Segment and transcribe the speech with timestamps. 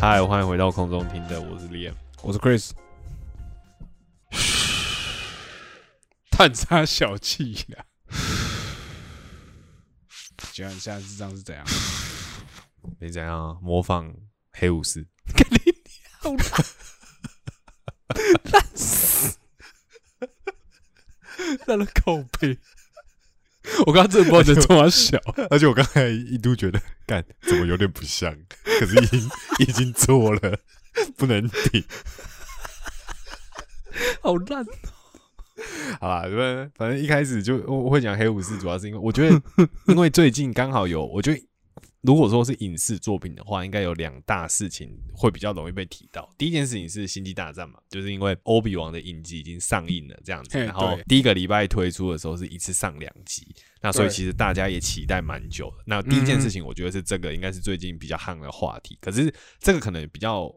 [0.00, 1.94] 嗨，欢迎回到空中听的，我是 Liam。
[2.22, 2.72] 我是 Chris，
[6.30, 7.86] 探查小气呀！
[10.54, 11.64] 请问现在是这样是怎样？
[13.00, 14.14] 你怎样啊模仿
[14.52, 15.04] 黑武士？
[15.36, 15.74] 肯定
[16.20, 16.46] 好烂，
[18.52, 19.36] 烂死，
[21.66, 22.56] 烂了口碑。
[23.84, 25.18] 我刚刚真的不知道你在冲他小，
[25.50, 29.28] 而且我刚才一度觉得，干怎么有点不像，可是已经
[29.58, 30.60] 已经做了，
[31.16, 31.84] 不能停。
[34.22, 34.64] 好烂。
[36.00, 39.40] 好吧，因为反正一开始就我我会讲黑武士，主要是因为我觉得，
[39.88, 41.40] 因为最近刚好有，我觉得
[42.00, 46.28] 如果说是影视作品的话，应该有两大事情会比较容易被提到。
[46.36, 53.46] 第一件事情是《星际大战》嘛，就是因为欧比王的影集已经上映了，这样子，然后第一个礼拜推出的时候是一次上两集，
[53.80, 55.76] 那所以其实大家也期待蛮久的。
[55.86, 60.52] 那第一件事情，我觉得是这个应该是最近比较夯的话题，可是这个可能比较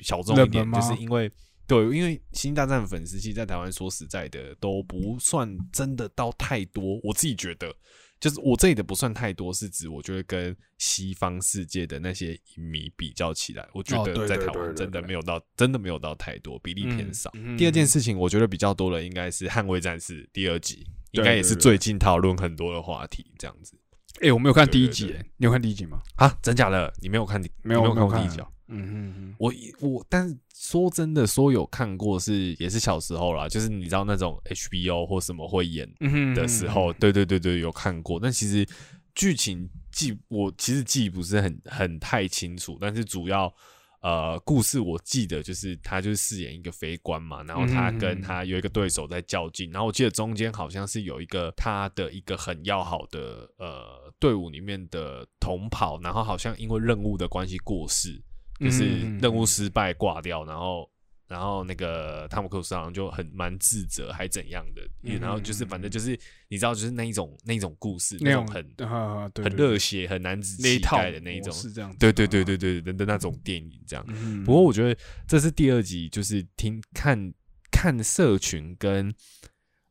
[0.00, 1.32] 小众一点，就是因为。
[1.72, 7.74] 对，因为《星际大战》粉丝其实在台湾说实在的都不算真的到太多，我自己觉得，
[8.20, 17.30] 就是我这里的不算太多，是指我觉得跟西方世界的那些影迷比较起来，我觉哦得在台湾真的没有到，真的没有到太多，比例偏嗯少。
[17.32, 23.78] 嗯第二件事情，我觉得比较多的应该是《捍卫战士》第二集，应该也是最近讨论很多的话题，这样子
[24.20, 26.02] 哎、我没有看第一集、欸，你有看第一集吗？
[26.16, 26.36] 啊？
[26.42, 26.92] 真假的？
[27.00, 27.40] 你没有看？
[27.62, 28.46] 没有，你没有看看过第一集哦？
[28.72, 35.88] 嗯嗯嗯，我我，但是说真的，说有看过是也是小时候啦，就是你知道那种 HBO 或什么会演
[36.34, 38.18] 的时候，，对对对对，有看过。
[38.18, 38.66] 但其实
[39.14, 43.52] 剧情记我其实记不是很很太清楚，但是主要
[44.00, 58.20] 呃故事我记得就是他就是饰演一个飞官嘛，然后他嗯跟他有一个对手在较劲，然后我记得中间好像是有一个他的一个很要好的呃队伍里面的同跑，然后好像因为任务的关系过世，
[58.62, 60.88] 就是任务失败挂掉，然后。
[61.28, 66.10] 然后那个汤姆克鲁斯好像就很蛮自责，还怎样的，嗯然后就是反正就是
[66.48, 74.04] 你知道，就是那一种那一种故事，那种种很很热血、很男子气概的那一种，是这样，对对对对对的的那种电影这样。
[74.08, 74.44] 嗯。
[74.44, 77.32] 不过我觉得这是第二集，就是听看
[77.70, 79.10] 看社群跟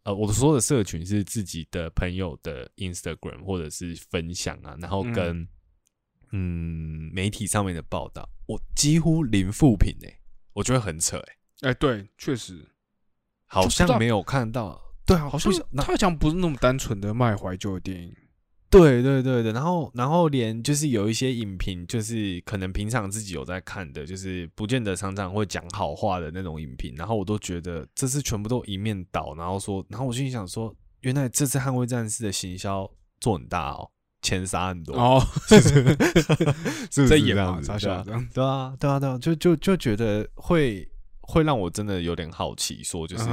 [0.03, 5.47] 呃，我说的社群是自己的朋友的 Instagram 或者是分享啊，然后跟
[6.31, 10.19] 嗯媒体上面的报道，我几乎零负评诶、
[10.53, 12.71] 我觉得很扯诶、哎、对，确实，
[13.45, 18.15] 好像没有看到，对啊，好像他好像不是那么单纯的卖怀旧的电影。
[18.69, 38.11] 对对对的，然后然后连就是有一些影评，就是可能平常自己有在看的，就是不见得常常会讲好话的那种影评，然后我都觉得这次全部都一面倒，然后说，然后我心里想说，原来这次捍卫战士的行销做很大哦，钱撒很多，哦， 是不是在演嘛，这样子？
[38.11, 38.27] 对啊。
[38.33, 40.87] 对啊，对啊，对啊，就就就觉得会
[41.21, 43.25] 会让我真的有点好奇，说就是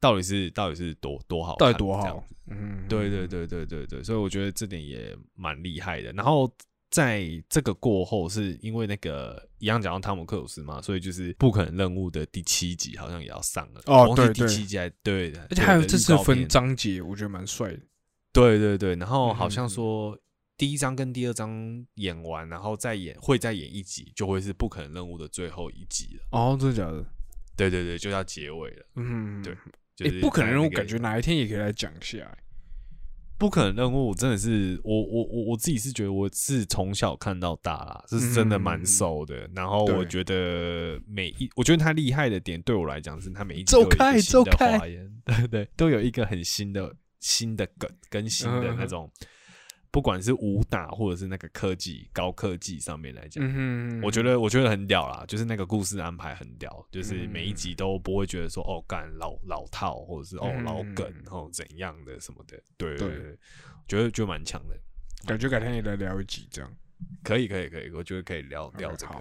[0.00, 2.24] 到底是到底是多多好，到底多好？
[2.48, 6.12] 嗯，对对对对对对，所以我觉得这点也蛮厉害的。
[6.12, 6.52] 然后
[6.90, 13.80] 在这个过后，是因为那个一样讲到汤姆克鲁斯嘛，所以就是不可能任务的第七集好像也要上了。
[13.86, 17.78] 哦对对第七集还对的，而且还有对这次分章节，我觉得蛮帅的。
[18.32, 20.18] 对对对，然后好嗯像说
[20.56, 26.24] 第一章跟第二章演完，然后再演会再演一集，就会是不可能任务的最后一集了。
[26.30, 27.04] 哦，真的假的？
[27.56, 28.86] 对对对，就要结尾了。
[28.96, 29.58] 嗯，对哎、
[29.96, 32.38] 就是不可能任务，感觉哪一天也可以来讲一下、欸。
[33.38, 39.50] 不可能任务真的是我我我我自己是觉得我是从小看到大啦，这是真的蛮熟的。
[39.52, 49.10] 然后我觉得每一，我觉得他厉害的点对我来讲是他每一集走都有新的走开花样， 对对，都有一个很新的新的梗跟新的嗯那种，
[49.90, 53.42] 不管是武打或者是那个科技高科技上面来讲。
[53.46, 63.38] 嗯，我觉得我觉得很屌啦，就是那个故事安排很屌，就是嗯每一集都不会觉得说哦干老老套，或者是哦嗯老梗哦怎样的什么的，对对对对，
[63.86, 64.76] 觉得就蛮强的。
[65.24, 66.70] 感觉改天也来聊一集这样。
[67.24, 69.14] 可以可以可以，我觉得可以聊聊这个。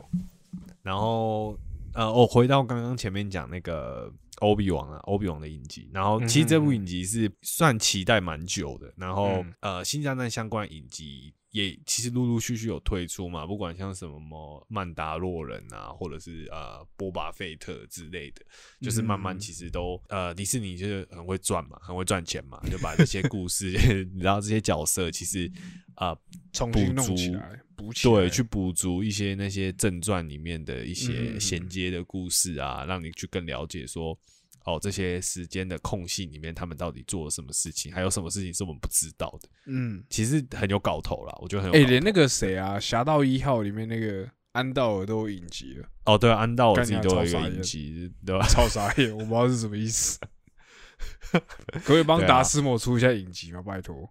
[0.83, 1.57] 然后
[1.94, 5.89] 呃，我回到刚刚前面讲那个欧比王啊，欧比王的影集。
[5.93, 8.93] 然后其实这部影集是算期待蛮久的。
[8.97, 18.41] 然后嗯呃，星战战相关影集也其实陆陆续续有推出嘛，不管像什么么曼达洛人啊，或者是呃波巴费特之类的，
[18.81, 23.71] 就是慢慢嗯其实都呃迪士尼就是很会赚嘛，很会赚钱嘛，就把这些故事，
[24.13, 25.51] 你知道这些角色其实
[25.97, 26.17] 呃
[26.53, 34.17] 重新弄补足起来，补，对，去补足一些那些正传里面的一嗯些嗯衔接的故事啊，让你去更了解说，
[34.63, 39.49] 哦，这些时间的空隙里面，他们到底做了什么事情，还有什么事情是我们不知道的。
[39.65, 41.89] 嗯，其实很有搞头啦，我觉得很有哎。
[41.89, 48.45] 连那个谁啊，《侠盗一号》里面那个安道尔都有影集了，哦，对啊，安道尔自己都有一个影集，对吧？
[48.47, 50.19] 超傻眼，我不知道是什么意思。
[51.83, 53.61] 可以帮达斯莫出一下影集吗？
[53.61, 54.09] 拜托。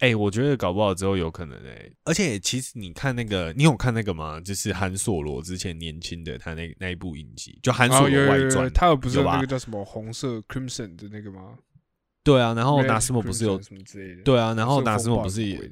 [0.00, 4.40] 哎、我觉得搞不好之后有可能哎、而且其实你看那个，你有看那个吗？
[4.40, 8.70] 就是韩索罗之前年轻的他那那一部影集，就韩索罗外传。
[8.72, 11.58] 他有不是有那个叫什么红色 Crimson 的那个吗？
[12.22, 14.22] 对啊，然后达斯莫不是有什么之类的？
[14.22, 15.70] 对啊，然后达斯莫不是也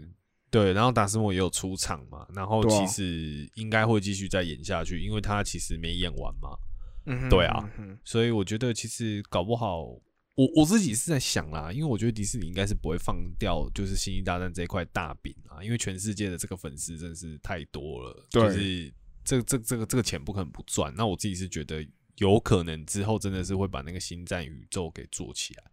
[0.50, 6.56] 对，然后达斯莫也有出场嘛，然后其实应该会继续再演下去，因为他其实没演完嘛，
[7.04, 9.84] 嗯对啊嗯所以我觉得其实搞不好，
[10.38, 18.88] 我我自己是在想啦，因为我觉得迪士尼应该是不会放掉就是《星际大战》这一块大饼啊，因为全世界的这个粉丝真的是太多了，就是
[19.25, 20.94] 这这这个这个钱不可能不赚。
[20.96, 21.85] 那我自己是觉得
[22.19, 25.64] 有可能之后真的是会把那个星战宇宙给做起来。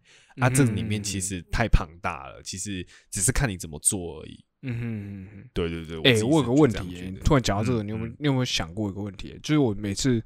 [0.44, 4.44] 啊，这里面其实太庞大了，其实只是看你怎么做而已。
[4.62, 5.48] 嗯哼嗯哼。
[5.54, 10.16] 对对对，哎、自己我有个问题、突然讲到这个，嗯你有没有嗯你有没有想过一个问题、欸就是我每次，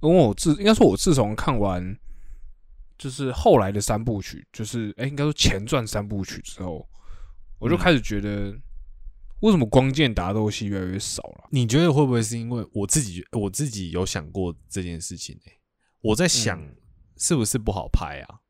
[0.00, 1.94] 因为我自应该说，我自从看完
[3.00, 6.86] 就是后来的三部曲，就是哎、应该说前传三部曲之后，
[7.58, 8.54] 我就嗯开始觉得，
[9.40, 11.48] 为什么光剑打斗戏越来越少了？
[11.50, 15.50] 你觉得会不会是因为我自己我自己有想过这件事情呢、
[16.02, 16.76] 我在想嗯
[17.16, 18.40] 是不是不好拍啊？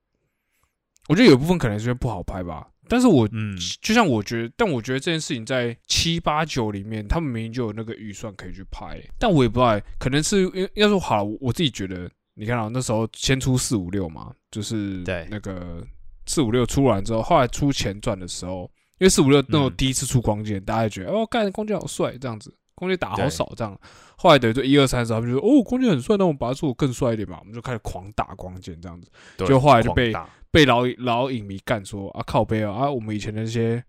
[1.09, 15.29] 我觉得有一部分可能是因为不好拍吧，但是我嗯，就像我觉得，但我觉得这件事情在七八九里面，他们明明就有那个预算可以去拍，但我也不知道欸，可能是因为要说好我自己觉得，你看啊，那时候先出四五六嘛，就是对。
[15.31, 15.87] 那个
[16.25, 18.63] 四五六出完之后，后来出前传的时候，
[18.99, 23.79] 因为四五六那第一次出光剑，大家也觉得哦，干光剑好帅这样子，光剑打好少这样，
[24.17, 29.11] 后来等于说一二三的时候，他们就说哦，光剑很帅，那我们把它做得更帅一点吧，我们就开始狂打光剑这样子。
[29.37, 30.15] 就后来就被
[30.51, 33.85] 被老老影迷干说啊靠背啊啊，我们以前那些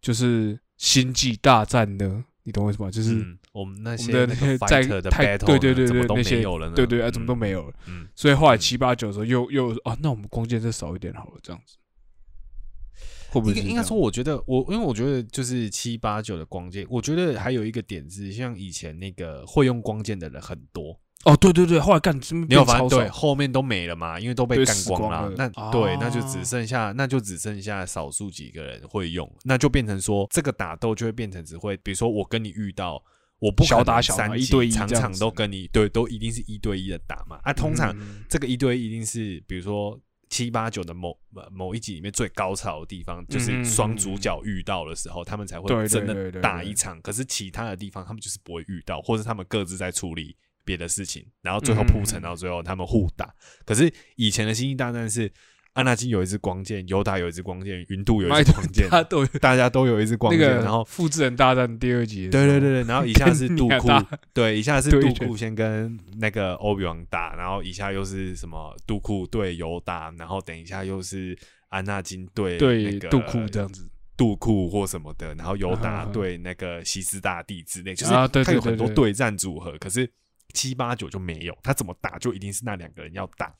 [0.00, 2.88] 就是星际大战呢，你懂我意思吗？
[2.88, 6.74] 就是、嗯，我们那些那些在太对对对对那些没有了呢？
[6.76, 7.72] 对对啊，怎么都嗯没有了。
[7.88, 11.76] 嗯，所以后来嗯七八九的时候又又啊，那我们光剑再少一点好了，这样子
[13.30, 33.02] 会不会应该说，我觉得我因为我觉得就是七八九的光剑，我觉得还有一个点是，像以前那个会用光剑的人很多，哦，对对对，后来干真你有发现对后面都没了嘛，因为都被干光了那啊对，那就只剩下那就只剩下少数几个人会用，那就变成说这个打斗就会变成只会，比如说我跟你遇到。
[33.38, 37.38] 我不可能小打小打三一对一场场都跟你对，都一定是一对一的打嘛。
[37.42, 47.00] 啊，通常嗯这个一对一一定是，比如说七八九的某呃某一集里面最高潮的地方，就是双主角遇到的时候，他们才会真的打一场。
[47.02, 53.32] 可是其他的地方，他们就是不会遇到，或者他们各自在处理别的事情，然后最后铺陈到最后他们互打。
[53.64, 55.32] 可是以前的星际大战是
[55.76, 63.88] 安纳金有一支光剑，尤达有一支光剑，云度有一支光剑，他都大家都有一支光那剑，个然后复制人大战第二集对对对对，然后以下是 杜库
[64.32, 71.38] 对，以下是杜库先跟那个欧比王打，然后以下又是什么杜库对尤达，然后等一下又是
[71.68, 73.86] 安纳金对对那个杜库这样子，
[74.16, 78.12] 杜库或什么的，然后尤啊达对那个西斯大帝之类，就是
[78.42, 80.10] 他有很多对战组合，可是
[80.54, 83.54] 七八九就没有，他怎么打就一定是那两个人要打，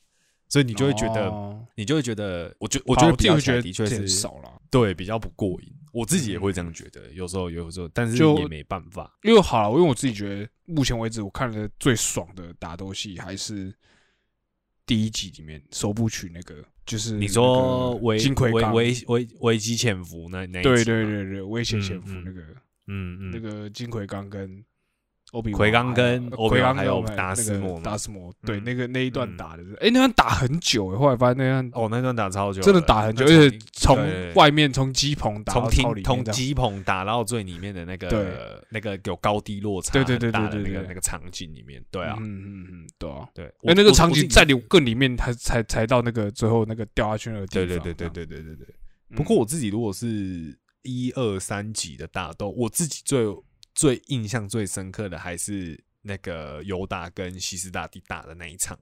[0.49, 1.29] 所以你就会觉得。
[1.29, 4.51] 哦你就会觉得，我觉我觉得比较觉得的确是少了。
[4.71, 9.15] 对比较不过瘾，我自己也会这样觉得，有时候有时候，但是就也没办法。
[9.21, 13.71] 因为好了，因为我自己觉得，目前为止我看的最爽的打斗戏还是
[14.87, 22.41] 第一集里面首部曲那个，就是你说那个危危金奎刚，危危危机潜伏那那一对对对对，危险嗯潜伏嗯那个
[22.87, 24.65] 嗯嗯，那个金奎刚跟
[25.33, 27.73] 欧比奎刚跟呃欧比奎刚王还有跟达斯莫嘛。
[27.75, 28.63] 那个达斯摩，对嗯。
[28.63, 29.37] 那个那一段嗯。
[29.37, 33.97] 打的是，哎那段打很久哎，后来发现那段哦，那段打超久，真的打很久，而且从
[34.35, 38.25] 外面从机棚打从到超里厅从机棚打到最里面的那个对。
[38.69, 43.27] 那个有高低落差对对对对对对那个那个场景里面，对啊，嗯嗯嗯，对啊。
[43.33, 47.83] 对，哎，那个场景在里更里面，才才才到那个最后那个掉下去那个地对方。
[47.83, 48.75] 对对对对，对对对对。
[49.09, 53.25] 嗯不过我自己如果是一二三级的打斗，我自己最
[53.77, 58.77] 最印象最深刻的还是那个尤达跟西斯大帝打的那一场。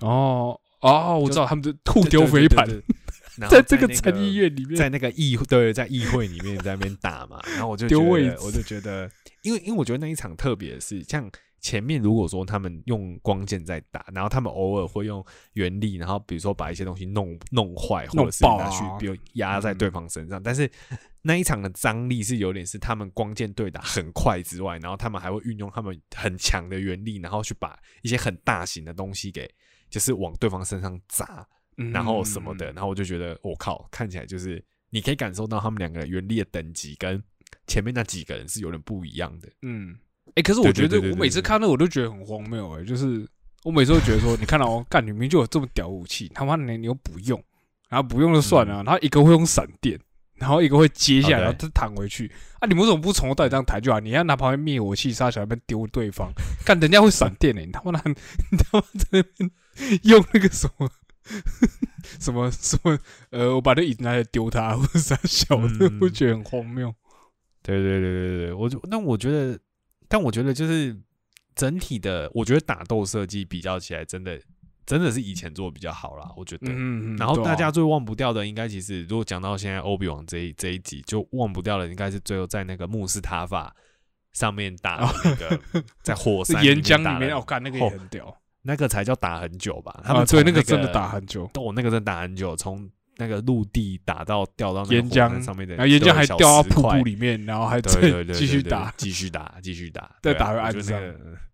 [0.00, 2.66] 哦，哦，我知道他们就吐丢飞盘，
[3.48, 9.08] 在这个那参议院里面，在那个议会对，在议会里面在那边打嘛，然后我就丢觉得位我就觉得，
[9.42, 11.30] 因为因为我觉得那一场特别的是，像
[11.60, 20.70] 前面如果说他们用光剑在打，然后他们偶尔会用原力，然后比如说把一些东西弄弄坏，或者是拿去啊比如压在对方身上，但是
[21.22, 29.48] 那一场的张力是有点是他们光剑对打很快之外，然后他们还会运用他们很强的原力，然后去把一些很大型的东西给
[29.88, 31.46] 就是往对方身上砸。
[31.76, 37.22] 嗯然后什么的，，然后我就觉得我靠，看起来就是你可以感受到他们两个原力的等级跟
[37.66, 39.48] 前面那几个人是有点不一样的。
[39.62, 39.96] 嗯，
[40.40, 43.28] 哎，可是我觉得我每次看那我都觉得很荒谬，哎，就是
[43.62, 47.42] 我每次都觉得说，你看到哦，干，你明明就有这么屌武器，他妈的你又不用，
[47.88, 50.00] 然后不用就算了，然后一个会用闪电。
[50.36, 52.32] 然后一个会接下来，然后再弹回去。
[52.60, 54.00] 啊，你们为什么不从头到尾这样弹就好？
[54.00, 56.32] 你要拿旁边灭火器杀小那边丢对方，
[56.64, 58.02] 干人家会闪电呢、你他妈的，
[58.50, 59.50] 你他妈在那边
[60.04, 60.88] 用那个什么
[62.18, 66.90] 什么什么呃，我把那椅子拿来丢他，或者啥小的，嗯我觉得很荒谬。
[67.62, 69.60] 对对对对对，我就那我觉得，
[70.10, 70.94] 但我觉得就是
[71.54, 74.40] 整体的，我觉得打斗设计比较起来，真的
[74.84, 76.66] 真的是以前做的比较好啦，我觉得。
[76.68, 83.72] 嗯嗯，然后大家最忘不掉的，应该其实如果讲到现在欧比王这一这一集，就忘不掉的应该是最后在那个穆斯塔法
[84.32, 85.62] 上面打那个，
[86.02, 90.00] 在火是山岩浆里面，打的我看那个也很屌那个才叫打很久吧？
[90.04, 90.16] 他啊！
[90.18, 92.90] 们对，从那那个真的打很久，我，那个真的打很久，从
[93.20, 97.78] 那个陆地打到掉到那个岩浆上面的，然后岩浆还掉到瀑布里面，然后还
[98.32, 98.92] 继续打。
[98.96, 100.98] 继续打，继续打， 再打回岸上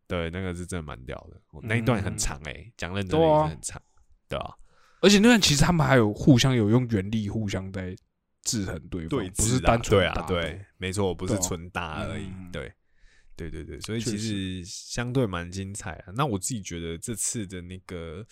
[0.07, 1.41] 对，那个是真的蛮屌的。
[1.65, 3.83] 那一段很嗯长哎，讲认真的很长，
[4.29, 4.55] 对啊，
[5.01, 7.97] 而且那段其实他们还有互相有用原力互相在
[8.45, 12.73] 制衡对方，对，不是单纯打斗对，没错，不是纯打而已嗯，对。
[13.39, 16.05] 对对对，所以其实相对蛮精彩啊。
[16.15, 18.25] 那我自己觉得这次的那个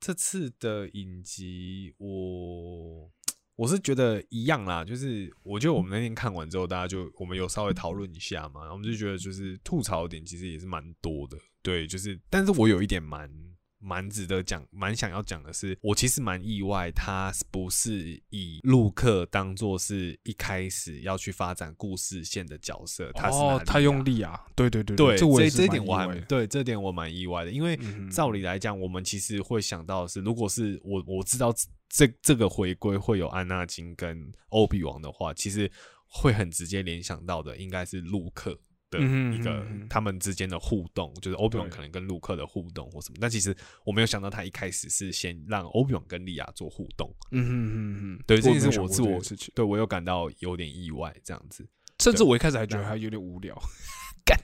[0.00, 3.12] 这次的影集，我
[3.56, 13.30] 我是觉得一样啦，就是我觉得我们那天看完之后，大家就我们有稍微讨论一下嘛，然后我们就觉得就是吐槽点其实也是蛮多的，对，就是但是我有一点蛮
[13.80, 27.78] 蛮值得讲，蛮想要讲的是，我其实蛮意外，他不是以陆克当做是一开始要去发展故事线的角色，他是拿哦，他用力啊，对对对对，这我也这这一点我还对这点我蛮意外的，因为
[28.12, 31.52] 照理来讲，我们其实会想到的是，如果是我我知道
[31.88, 35.70] 这这个回归会有安纳金跟欧比王的话，其实
[36.06, 38.58] 会很直接联想到的应该是陆克
[38.90, 41.76] 的一个他们之间的互动，就是欧比王对。
[41.76, 43.16] 可能跟陆克的互动或什么。
[43.20, 51.66] 但其实我没有想到他一开始是先让欧比王跟莉亚做互动，嗯哼嗯哼，对，这我没有想过件事我自我事情，对我有感到有点意外，这样子。
[52.00, 53.54] 甚至我一开始还觉得他有点无聊，
[54.24, 54.38] 干。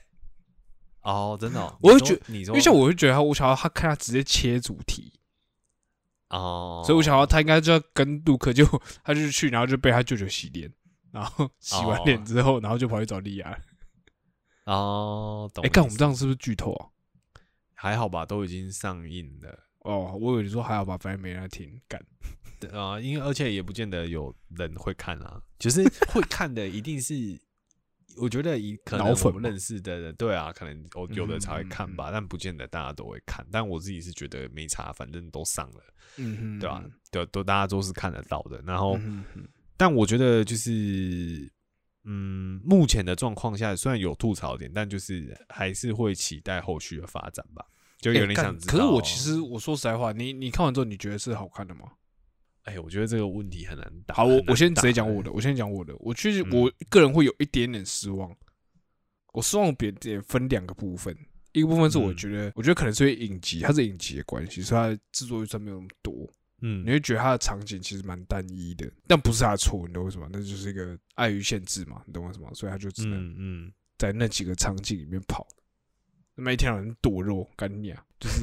[1.03, 5.13] 哦，真的哦、我会觉你说你，因为像我会觉得他，我想要他看他直接切主题，
[6.31, 8.65] 哦，所以我想要他应该就要跟陆克就
[9.03, 10.71] 他就去，然后就被他舅舅洗脸，
[11.13, 13.59] 然后洗完脸之后，然后就跑去找莉亚。
[14.67, 16.87] 哦，懂哎，意看我们这样是不是剧透啊？
[17.75, 19.59] 还好吧，都已经上映了。
[19.81, 22.01] 哦，我以为你说还好吧，反正没人来听，干。
[22.59, 27.39] 对啊、因为而且也不见得有人会看啊，就是 会看的一定是，
[28.17, 33.47] 我觉得以可能我们认识的人，对啊，可能我有的才会看吧，嗯但不见得大家都会看。
[33.53, 35.85] 但我自己是觉得没差，反正都上了，
[36.17, 38.61] 嗯哼对吧、对，都大家都是看得到的。
[38.67, 38.99] 然后，
[39.77, 41.53] 但我觉得就是，
[42.07, 47.67] 嗯，目前的状况下，虽然有吐槽点，但就是还是会期待后续的发展吧。
[47.99, 48.73] 就有点想知道。
[48.73, 51.93] 可是我其实我说实在话，你你看完之后，你觉得是好看的吗？
[52.63, 54.15] 哎、我觉得这个问题很难答。
[54.15, 55.95] 好，我我先直接讲我的，我先讲我的。
[55.99, 58.35] 我其实嗯我个人会有一点点失望。
[59.33, 61.17] 我失望别点分两个部分，
[61.53, 66.13] 一个部分是我嗯觉得，我觉得可能是因为影集，它是影集的关系，所以它的制作预算没有那么多，
[66.63, 70.29] 嗯你会觉得它的场景其实蛮单一的，但不是它的错，你懂为什么？
[70.33, 72.53] 那就是一个碍于限制嘛，你懂为什么？
[72.55, 75.47] 所以他就只能嗯嗯，在那几个场景里面跑，
[76.35, 78.41] 那么一天到晚剁肉干你啊，就是，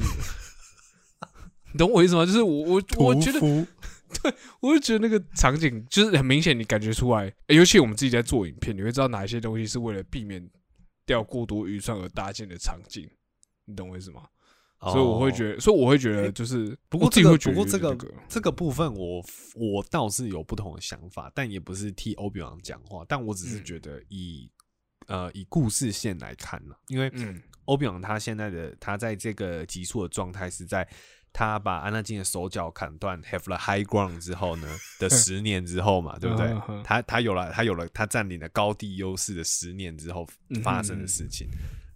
[1.72, 2.24] 你懂我意思吗？
[2.24, 10.48] 就是我我我觉得，对我就觉得那个场景就是很明显，你感觉出来，欸尤其我们自己在做影片，你会知道哪一些东西是为了避免
[11.04, 13.10] 掉过多预算而搭建的场景，
[13.64, 14.22] 你懂我意思吗？
[14.90, 15.60] 所以我会觉得。
[15.60, 17.96] 所以我会觉得欸就是，不过这个不过这个
[18.28, 19.24] 这个部分我
[19.54, 24.50] 我倒是有不同的想法，但也不是替欧比王讲话，但我只是嗯觉得以、
[25.06, 30.86] 呃以故事线来看呢，因为嗯欧比王他现在的他在这个急速的状态是在
[31.32, 34.68] 他把安娜金的手脚砍断，have the high ground 之后呢
[35.00, 36.54] 的十年之后嘛，对不对？
[36.84, 40.26] 他他有了他有了他占领了高地优势的十年之后
[40.62, 41.48] 发生的事情。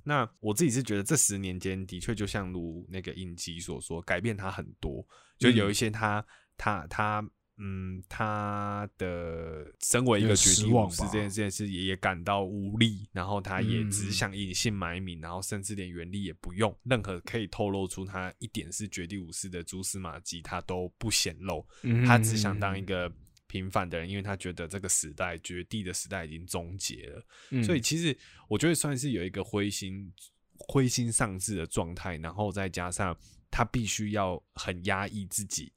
[0.08, 5.06] 那我自己是觉得这十年间的确就像如那个影集所说，改变他很多。
[5.36, 6.24] 就有一些他
[6.56, 7.22] 他他
[7.58, 21.66] 嗯，他的身为一个绝地武士这件这件事也也感到无力，然后他也只想隐姓埋名，然后甚至连原力也不用，任何可以透露出他一点是绝地武士的蛛丝马迹，他都不显露。
[22.06, 23.12] 他只想当一个
[23.48, 27.62] 平凡的人，因为他觉得这个时代绝地的时代已经终结了。
[27.64, 28.16] 所以其实
[28.48, 30.12] 我觉得算是有一个灰心
[30.54, 33.18] 灰心丧志的状态，然后再加上
[33.50, 35.72] 他必须要很压抑自己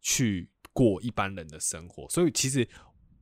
[0.00, 0.48] 去。
[0.72, 2.66] 过一般人的生活，所以其实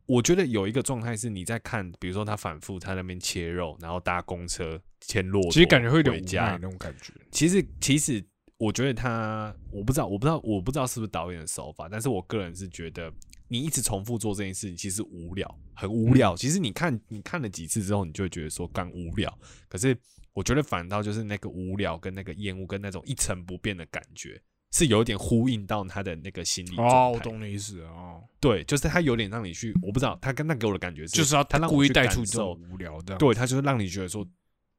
[0.05, 7.15] 我觉得有一个状态是你在看，比如说他反复他那边切肉，然后搭公车牵骆驼，其实感觉会有点家那种感觉。
[7.33, 8.23] 其实其实
[8.59, 13.11] 我觉得他，我不知道，我不知道，我不知道是不是导演的手法，但是我个人是觉得
[13.49, 16.37] 你一直重复做这件事情，其实无聊，很无聊。
[16.37, 19.37] 其实你看你看了几次之后，你就会觉得说刚无聊。
[19.69, 19.97] 可是
[20.33, 24.41] 我觉得反倒就是那个无聊跟那个厌恶跟那种一成不变的感觉。
[24.71, 26.95] 是有点呼应到他的那个心理状态。
[26.95, 28.23] 哦，我懂你意思哦。
[28.39, 33.17] 对，就是他有点让你去，我不知道他跟他给我的感觉是，就是要他故意带出这种无聊的。
[33.17, 34.29] 对他就是让你觉得说，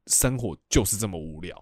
[0.06, 1.60] 生活就是这么无聊，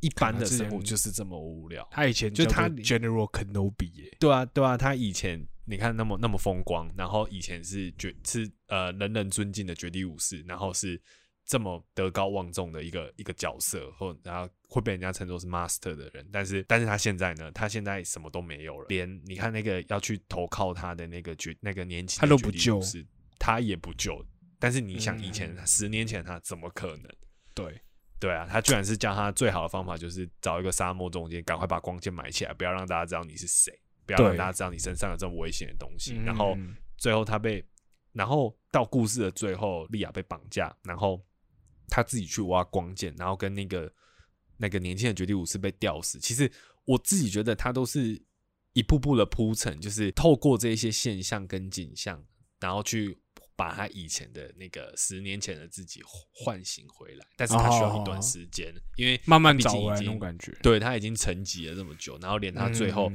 [0.00, 1.86] 一般的生活就是这么无聊。
[1.92, 11.00] 他以前就他 General Kenobi，对啊，对啊，他以前你看那么那么风光，然后以前是绝是呃人人尊敬的绝地武士，然后是。
[11.46, 23.06] 这么德高望重的一个一个角色，或然后会被人家称作是 master 的人，但是但是他现在呢，他现在什么都没有了，连你看那个要去投靠他的那个绝那个年轻他都不救，是
[23.38, 24.24] 他也不救。
[24.58, 27.10] 但是你想以前十年前他怎么可能？
[27.54, 27.78] 对
[28.18, 33.70] 对啊，他居然是叫他最好的方法就是找一个沙漠中间，赶快把光剑埋起来，不要让大家知道你是谁，
[34.06, 36.14] 不要让大家知道你身上有这么危险的东西。
[36.24, 36.56] 然后
[36.96, 37.64] 最后他被，
[38.12, 41.24] 然后到故事的最后，莉亚被绑架，然后。
[41.86, 43.92] 他自己去挖光剑，然后跟那个
[44.56, 46.18] 那个年轻的绝地武士被吊死。
[46.18, 46.50] 其实
[46.86, 48.20] 我自己觉得他都是
[48.72, 52.24] 一步步的铺陈，就是透过这些现象跟景象，
[52.58, 53.16] 然后去
[53.54, 56.00] 把他以前的那个十年前的自己
[56.32, 57.26] 唤醒回来。
[57.36, 60.56] 但是他需要一段时间，因为慢慢找回来那种感觉。
[60.62, 63.12] 对他已经沉寂了这么久，然后连他最后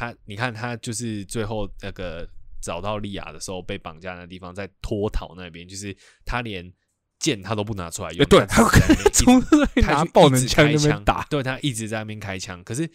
[0.00, 2.26] 他，你看他就是最后那个
[2.62, 6.72] 找到利亚的时候被绑架那地方，在脱逃那边，就是他连。
[7.20, 8.66] 剑他都不拿出来用，对，他
[9.12, 9.38] 从
[9.82, 12.64] 拿爆能枪那边打，对他一直在那边开枪。
[12.64, 12.90] 可是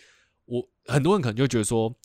[0.46, 1.96] 我很多人可能就觉得说，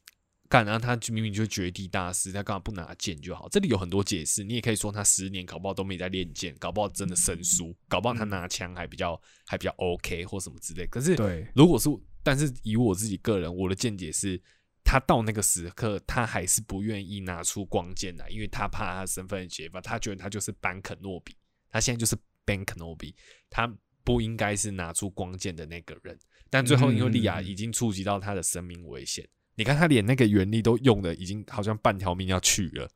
[0.46, 3.48] 干啊，他明明就是绝地大师，他干嘛不拿剑就好？
[3.48, 10.86] 这里有很多解释，你也可以说他十年搞不好都没在练剑，搞不好真的生疏，搞不好他拿枪还比较还比较 OK 或什么之类。
[10.88, 11.88] 可是，对，如果是，
[12.22, 14.38] 但是以我自己个人，我的见解是，
[14.84, 21.36] 他到那个时刻，他还是不愿意拿出光剑来，因为他怕他身份揭发，他觉得他就是班肯诺比。
[21.72, 23.14] 他现在就是 Ben Kenobi，
[23.48, 26.18] 他不应该是拿出光剑的那个人，
[26.50, 32.90] 但最后因为利亚已经触及到他的生命危险，你看他连那个原力都用的已经好像半条命要去了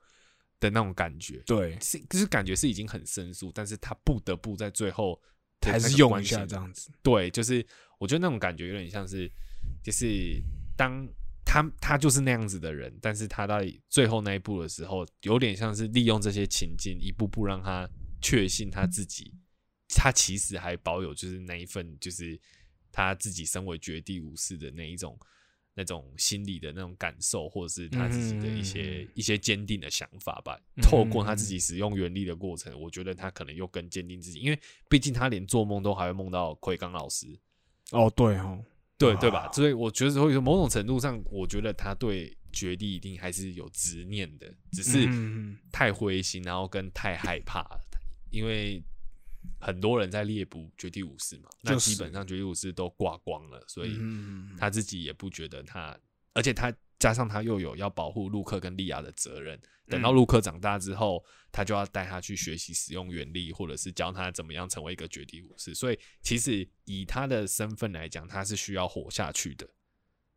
[0.58, 5.22] 的那种感觉，对，是就是感觉是已经很生疏，但是他不得不在最后
[5.60, 7.64] 还是用一下这样子，对，就是
[8.00, 9.30] 我觉得那种感觉有点像是，
[9.84, 10.42] 就是
[10.76, 11.06] 当
[11.54, 17.88] 他他就是那样子的人，但是他到最后那一步的时候，有点像是利用这些情境一步步让他。
[18.26, 19.34] 确信他自己，
[19.94, 22.40] 他其实还保有就是那一份，就是
[22.90, 25.14] 他自己身为绝地武士的那一种
[25.74, 30.58] 那种心理的那种感受，或者是他自己的一些一些坚定的想法吧。
[30.80, 37.26] 透过他自己使用原力的过程，我觉得他可能又更坚定自己，因为毕竟他连做梦都还会梦到奎刚老师。
[37.90, 38.64] 哦，对哦，
[38.98, 39.50] 对对吧？
[39.52, 45.08] 所以我觉得，所以说某种程度上，我觉得他对绝地一定还是有执念的，只是
[45.72, 47.66] 太灰心，然后跟太害怕。
[48.30, 48.82] 因为
[49.60, 53.98] 很多人在猎捕绝地武士嘛，那基本上绝地武士都挂光了，所以
[54.58, 55.96] 他自己也不觉得他，
[56.32, 56.72] 而且他
[57.04, 59.60] 加上他又有要保护陆克跟利亚的责任。
[59.86, 65.74] 等到陆克长大之后，他就要带他去学习使用原力，或者是教他怎么样成为一个绝地武士。
[65.74, 69.68] 所以其实以他的身份来讲，他是需要活下去的。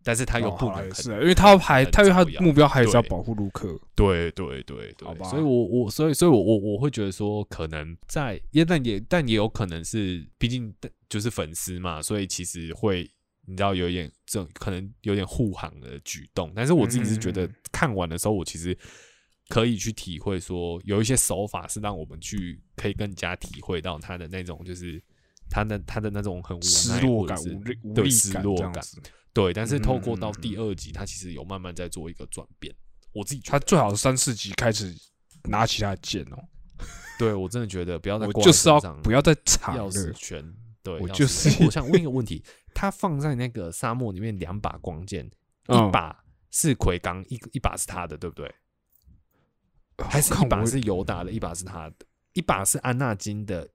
[0.03, 10.73] 但是他又不能，是因为他还他因为他目标还是要保护卢克，对对对对，所以我我所以所以我我我会觉得说，可能在也但也但也有可能是，毕竟
[11.07, 13.09] 就是粉丝嘛，所以其实会
[13.47, 16.51] 你知道有一点这种可能有点护航的举动。
[16.53, 18.77] 但是我自己是觉得看完的时候，我其实
[19.47, 25.01] 可以去体会说，有一些手法是让我们去可以更加体会到他的那种，就是
[25.49, 28.83] 他的他的那种很失落感、无力无力失落感。
[29.33, 32.73] 对，但是透过到第二集，他其实有慢慢在做一个转变。
[33.13, 34.93] 我自己觉得，他最好是三四集开始
[35.43, 36.43] 拿起他的剑哦。
[37.17, 40.43] 对我真的觉得不要再，我就是要不要再插钥匙圈。
[40.83, 41.63] 对，我就是。
[41.63, 42.43] 我想问一个问题：
[42.79, 45.25] 他放在那个沙漠里面两把光剑，
[45.67, 48.53] 一把是奎刚一一把是他的，对不对？
[50.07, 53.67] 还是一把是尤达的，一把是他的，一把是安纳金的，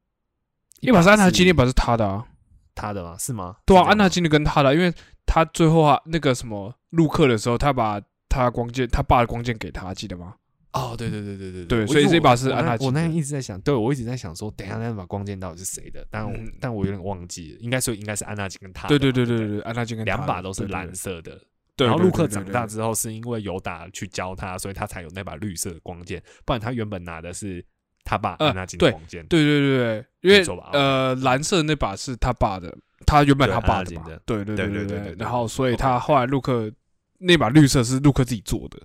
[0.79, 2.29] 一把是安纳金，一把是他的啊。
[2.77, 3.17] 他的吗？
[3.19, 3.57] 是吗？
[3.67, 4.95] 对啊，安纳金的跟他的，因为
[5.27, 10.37] 他最后啊那个什么入课的时候，他把他光剑他爸的光剑给他，记得吗？
[10.73, 18.89] 哦，对对对对对对，所以这把是安娜，我那天一直在想，对，我一直在想说等下那把光剑到底是谁的，但我但我有点忘记了，应该说应该是安娜金跟他。
[18.89, 20.07] 对对对对对，安娜金跟。
[20.07, 21.39] 两把都是蓝色的。
[21.77, 21.87] 对。
[21.87, 26.23] 然后陆克长大之后是因为尤达去教他，所以他才有那把绿色的光剑。
[26.47, 27.63] 不然他原本拿的是
[28.03, 29.27] 他爸，安娜金的光剑。
[29.27, 33.95] 对对对对，因为，呃，蓝色那把是他爸的，他原本他爸的。
[34.25, 36.73] 对对对对对，然后所以他后来陆克
[37.19, 38.81] 那把绿色是陆克自己做的。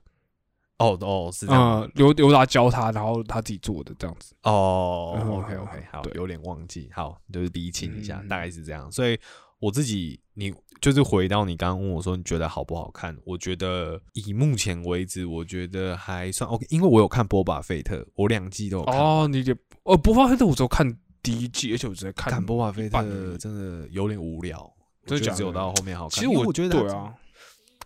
[0.80, 4.36] 哦哦，是这样刘刘达教他，然后他自己做的这样子。
[4.44, 8.92] 哦嗯，OK OK，好，有点忘记，好，就是厘清一下，嗯大概是这样。
[8.92, 9.20] 所以
[9.60, 13.18] 我自己，你就是回到你刚刚问我说，你觉得好不好看？
[13.26, 18.96] 我觉得以目前为止，我觉得还算 OK，因为我有看波巴费特，我两季都有看。
[18.96, 20.88] 哦，你也哦，《波巴费特我只有看
[21.24, 24.62] 第一季，而且我只在看看波巴费特真的有点无聊，
[25.08, 26.12] 我觉得只有到后面好看。
[26.12, 27.14] 其实我我觉得对啊，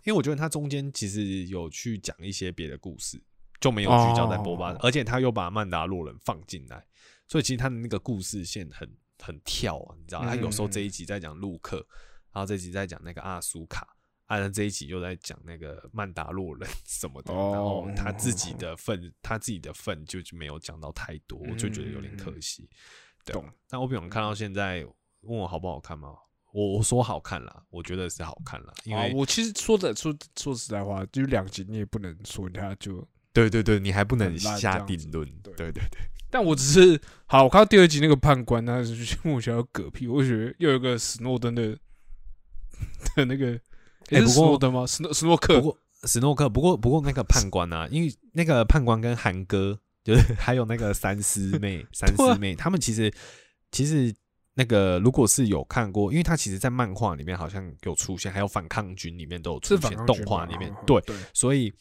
[0.04, 3.22] 因为我觉得他中间其实有去讲一些别的故事，
[3.60, 6.86] 就没有聚焦在波巴，哦而且他又把曼达洛人放进来，
[7.28, 11.78] 所以其实他的那个故事线很很跳啊，你知道，他有时候这一集在讲陆克，
[12.32, 13.96] 然后这一集在讲那个阿苏卡。
[14.28, 22.70] 啊，那这一集又在讲那个曼达洛人 什么的，哦然后他自己的份，他自己的份就就没有讲到太多，我就觉得有点可惜。
[23.26, 24.86] 对懂啊，那我比方看到现在
[25.24, 26.16] 问我好不好看吗？
[26.54, 35.26] 我我说好看啦，我觉得是好看啦，因为啊我其实说的说说实在话，就是两集你也不能说人家就，对对对，你还不能下定论。
[35.42, 41.78] 对对对对，但我只是好，我看到第二集那个判官，他是莫名其妙有嗝屁，我就觉得又有一个史诺登的
[43.16, 43.60] 的那个，
[44.10, 44.86] 哎不过诺登吗？
[44.86, 53.14] 史诺史诺克不过史诺克，不过不过那个判官啊，因为那个判官跟韩哥，就是还有那个三师妹、 三师妹，他们其实
[53.72, 54.14] 其实
[54.54, 61.02] 那个如果是有看过，因为他其实在漫画里面好像有出现，还有反抗军里面都有出现，动画里面嗯对，
[61.34, 61.74] 所以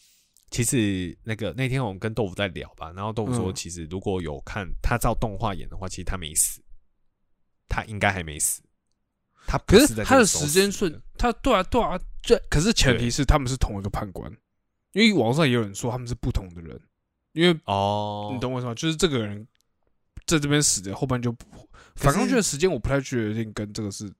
[0.50, 6.60] 其实那个那天我们跟豆腐在聊吧，然后豆腐说，嗯其实如果有看他照动画演的话，其实他没死，
[7.68, 8.62] 他应该还没死。
[9.46, 14.30] 他可是是他的时间顺，他对啊对啊，这可是前提是他们是同一个判官，
[14.92, 16.80] 因为网上也有人说他们是不同的人，
[17.32, 18.74] 因为哦，你懂我意思吗？
[18.74, 19.44] 就是这个人
[20.26, 24.10] 在这边死的，后半就不可反抗军是的时间，我不太确定跟这个是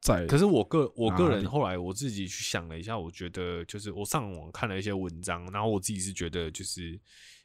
[0.00, 0.26] 在。
[0.26, 6.98] 可是我个我个人后来我自己去想了一下，我觉得就是我上网看了一些文章，然后我自己是觉得就是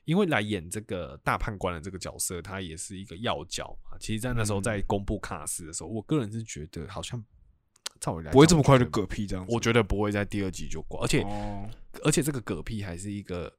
[0.06, 3.98] 因为来演这个大判官的这个角色，他也是一个要角嘛。
[4.00, 7.24] 其实，在那时候嗯在公布卡斯的时候，我个人是觉得好像
[8.00, 9.54] 照理来不会这么快就嗝屁这样子。
[9.54, 11.70] 我觉得不会在第二集就挂，而且、哦，
[12.04, 13.52] 而且这个嗝屁还是一个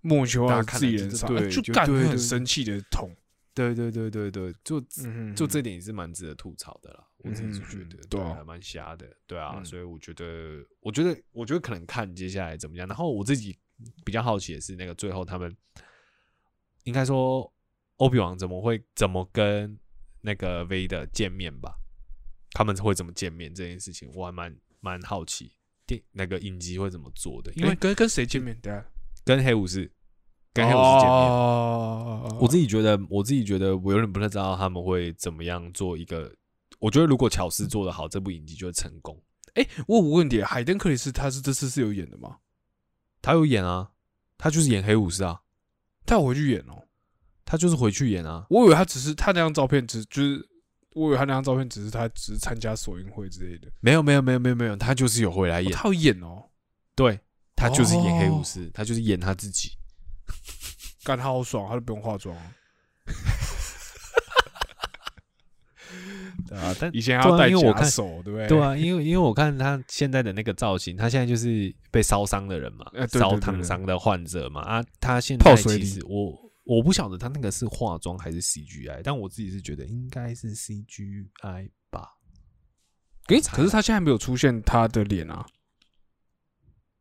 [0.00, 3.10] 莫名其妙大家的自己人上，啊就对就感觉很生气的痛。
[3.54, 7.06] 对对对对对，就嗯就这点也是蛮值得吐槽的啦。
[7.18, 12.86] 我自己是觉得对啊还蛮瞎的，对啊，嗯所以我觉得，我觉得，我觉得可能看接下来怎么样。
[12.86, 13.56] 然后我自己
[14.04, 15.56] 比较好奇的是，那个最后他们
[16.82, 17.50] 应该说
[17.96, 19.78] 欧比王怎么会怎么跟
[20.20, 21.74] 那个 V 的见面吧？
[22.50, 25.52] 他们会怎么见面这件事情，我还蛮蛮好奇
[25.86, 28.58] 电那个影集会怎么做的，因为跟跟谁见面？
[28.60, 28.84] 等下
[29.24, 29.90] 跟黑武士
[30.54, 31.28] 跟黑武士见面。
[31.28, 36.32] 哦我自己觉得，我自己觉得，我有点不太知道他们会怎么样做一个。
[36.78, 39.20] 我觉得如果乔斯做得好，这部影集就会成功。
[39.54, 42.38] 哎，我有个问题，海登克里斯他是这次是有演的吗？
[43.22, 43.90] 他有演啊，
[44.36, 45.40] 他就是演黑武士啊，
[46.04, 46.82] 他有回去演哦。
[47.44, 48.46] 他就是回去演啊。
[48.50, 50.48] 我以为他只是他那张照片只就是，
[50.94, 53.70] 我以为他那张照片只是他只是参加首映会之类的。
[53.80, 55.72] 没有，没有，没有，没有，没有，他就是有回来演。
[55.72, 56.50] 哦他有演哦，
[56.96, 57.20] 对，
[57.54, 59.70] 他就是演黑武哦士，他就是演他自己。
[61.04, 62.36] 干他好爽，他就不用化妆。
[66.48, 68.48] 对啊，但以前还要戴假手，对不对？
[68.48, 82.08] 对啊，因为因为我看他现在的那个造型，他现在就是被烧伤的人嘛烧烫伤的患者嘛啊，他现泡水其实我我不晓得他那个是化妆还是 CGI，但我自己是觉得应该是 CGI 吧。
[83.28, 85.46] 诶，猜可是他现在没有出现他的脸啊，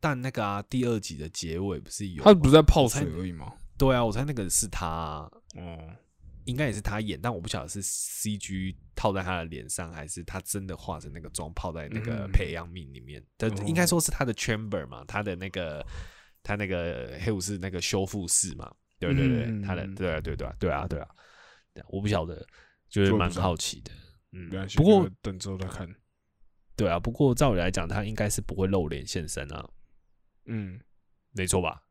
[0.04, 2.22] 但那个啊，第二集的结尾不是有？
[2.22, 3.54] 他不是在泡水而已吗？
[3.78, 5.90] 对啊，我猜那个是他啊、哦，
[6.44, 13.24] 应该也是他演，但我不晓得是 CG 套在他的脸上，还是他真的化成那个妆泡在那个嗯培养皿里面。
[13.38, 15.82] 但哦应该说是他的 chamber 嘛，他的那个
[16.44, 18.70] 他那个黑武士那个修复室嘛。
[19.00, 21.08] 对对对，嗯他的对啊对对啊对啊对啊，
[21.88, 22.46] 我不晓得，
[22.90, 23.92] 就是蛮好奇的。
[24.34, 24.50] 嗯。
[24.76, 25.88] 不过等之后再看。
[26.76, 29.66] 对啊，不过照理来讲，他应该是不会露脸现身啊。
[30.46, 30.80] 嗯，
[31.32, 31.84] 没错吧？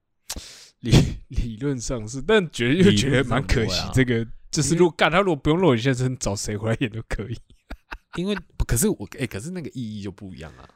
[0.80, 0.90] 理
[1.28, 3.82] 理论上是，但觉得又觉得蛮可惜。
[3.94, 7.38] 这个就是如果干他如果不用洛里先生，找谁回来演都可以。
[8.16, 8.36] 因为
[8.66, 10.68] 可是我哎、可是那个意义就不一样啊。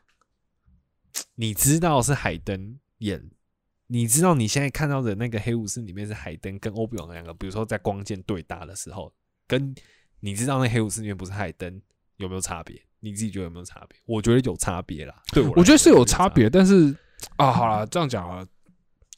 [1.34, 3.30] 你知道是海登演，
[3.88, 9.12] 你知道你现在看到的那个黑武士里面是海登跟欧比王两个，比如说在光剑对打的时候，
[9.46, 9.74] 跟
[10.20, 11.80] 你知道那黑武士里面不是海登
[12.16, 12.80] 有没有差别？
[13.00, 13.98] 你自己觉得有没有差别？
[14.06, 15.22] 我觉得有差别啦。
[15.32, 16.96] 对我我觉得是有差别，但是
[17.36, 18.46] 啊，好了，这样讲啊，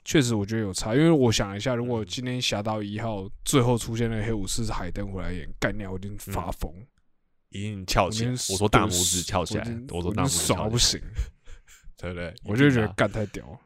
[0.05, 6.73] 确实我觉得有差，因为我想一下，如果今天侠盗一号最后出现的黑武士是海登回来演，干掉我一定发疯，
[7.51, 8.31] 一定翘起来。
[8.31, 11.01] 我说大拇指翘起来我说大拇指爽到不行，
[11.97, 12.35] 对不对？
[12.45, 13.47] 我就觉得干太屌。
[13.47, 13.59] 了，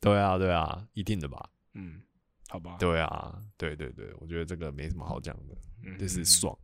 [0.00, 1.48] 对啊，对啊，一定的吧？
[1.74, 2.00] 嗯，
[2.48, 6.56] 好吧，对啊，对对对，我觉得这个没什么好讲的，嗯，就是爽，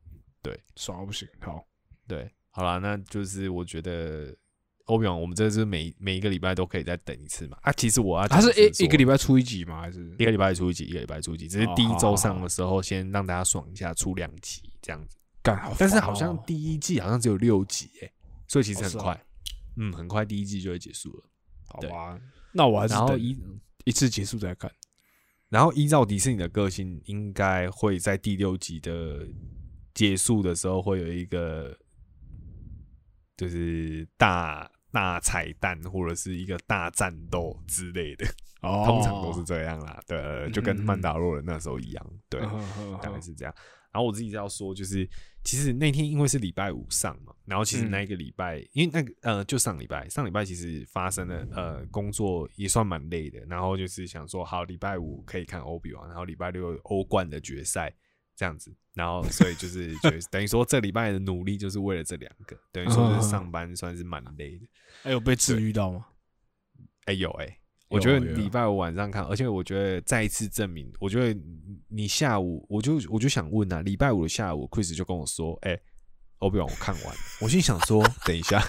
[0.42, 0.58] 对。
[0.76, 1.66] 爽到不行，好，
[2.06, 4.36] 对，好了，那就是我觉得
[4.88, 7.56] 欧比王，我们这是每每一个礼拜都可以再等一次嘛。
[7.62, 9.80] 啊，其实我要他是一一个礼拜拜出一集吗？
[9.80, 15.16] 还是一个礼拜出一集，一个礼拜出一集，只是哦第一周上的时候先让大家爽一下，出两集这样子。
[15.42, 15.74] 干好？
[15.78, 18.12] 但是好像第一季好像只有六集诶、
[18.46, 19.24] 所以其实很快，
[19.76, 21.24] 嗯，很快第一季就会结束了。
[21.66, 22.20] 好吧，
[22.52, 23.38] 那我还是等然后依
[23.84, 24.70] 一次结束再看。
[25.48, 29.26] 然后依照迪士尼的个性，应该会在第六集的
[29.94, 31.74] 结束的时候会有一个，
[33.34, 38.26] 就是大大彩蛋或者是一个大战斗之类的，
[38.62, 40.00] 哦通常都是这样啦。
[40.06, 42.40] 对，呃就跟曼达洛人那时候一样，对，
[43.02, 43.54] 大概是这样。
[43.90, 45.08] 然后我自己是要说，就是
[45.42, 57.92] 其实那天因为是礼拜五上嘛，然后其实嗯那一个礼拜，因为那个呃，就上礼拜，上礼拜其实发生了呃工作也算蛮累的，然后就是想说，好，礼拜五可以看欧比王，然后礼拜六欧冠的决赛
[58.38, 64.66] 这样子，然后所以就是觉得 等于说这礼拜的努力就是为了这两个，等于说就是上班算是蛮累的。
[65.02, 66.06] 还有被治愈到吗？
[67.06, 71.40] 哎、有哎、我觉得有礼拜五晚上看，而且我觉得再一次证明，我觉得
[71.88, 75.76] 你下午，我就我就想问啊，礼拜五的下午，Chris 就跟我说，哎、
[76.38, 78.62] 欧比王我看完了，我心想说，等一下，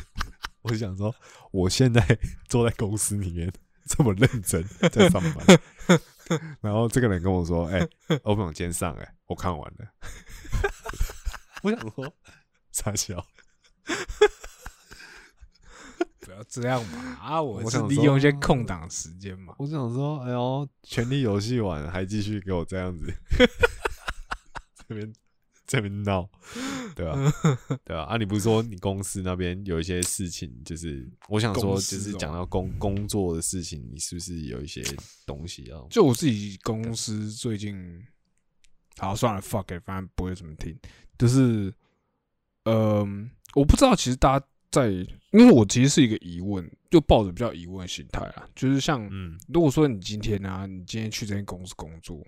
[0.62, 1.14] 我就想说，
[1.50, 3.52] 我现在坐在公司里面
[3.86, 5.60] 这么认真在上班，
[6.60, 7.80] 然后这个人跟我说，哎、
[8.22, 9.86] 欧比王今天上、哎，我看完了，
[11.62, 12.14] 我想说，
[12.72, 13.24] 傻笑。
[16.20, 17.18] 不要这样嘛！
[17.20, 19.54] 啊，我是利用一些空档时间嘛。
[19.58, 23.12] 我想说，哎呦，权力游戏玩还继续给我这样子，
[24.88, 25.12] 这边
[25.70, 26.28] 这边闹，
[26.96, 27.14] 对吧、
[27.84, 28.16] 对吧、啊？
[28.16, 34.82] 你不是说你公司那边有一些事情，就是我想说，就是哦讲到工工作的事情，你是不是有一些
[35.24, 35.86] 东西要？
[35.88, 38.04] 就我自己公司最近，
[38.98, 40.76] 好算了，fuck it，反正不会怎么听。
[41.16, 41.72] 就是，
[42.64, 48.44] 嗯、我不知道，其实大家在，因为我其实是一个疑问，就抱着比较疑问的心态啊。
[48.56, 52.26] 就是像，嗯如果说你今天啊，你今天去这间公司工作，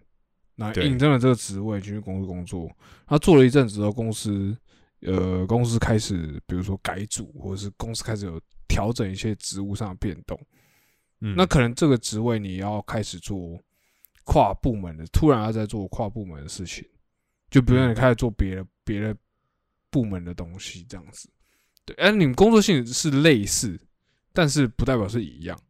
[0.62, 0.87] 那对。
[0.87, 2.70] 应征了这个职位，去公司工作，
[3.07, 4.57] 他做了一阵子之后，公司
[5.01, 10.38] 呃，公司开始比如说改组，或者是公司开始有调整一些职务上的变动，
[11.20, 13.59] 嗯，那可能这个职位你要开始做
[14.25, 16.85] 跨部门的，突然要在做跨部门的事情，
[17.51, 19.16] 就比如说你开始做别的别的
[19.90, 21.29] 部门的东西，这样子。
[21.85, 23.77] 对，哎，你们工作性质是类似，
[24.33, 25.61] 但是不代表是一样，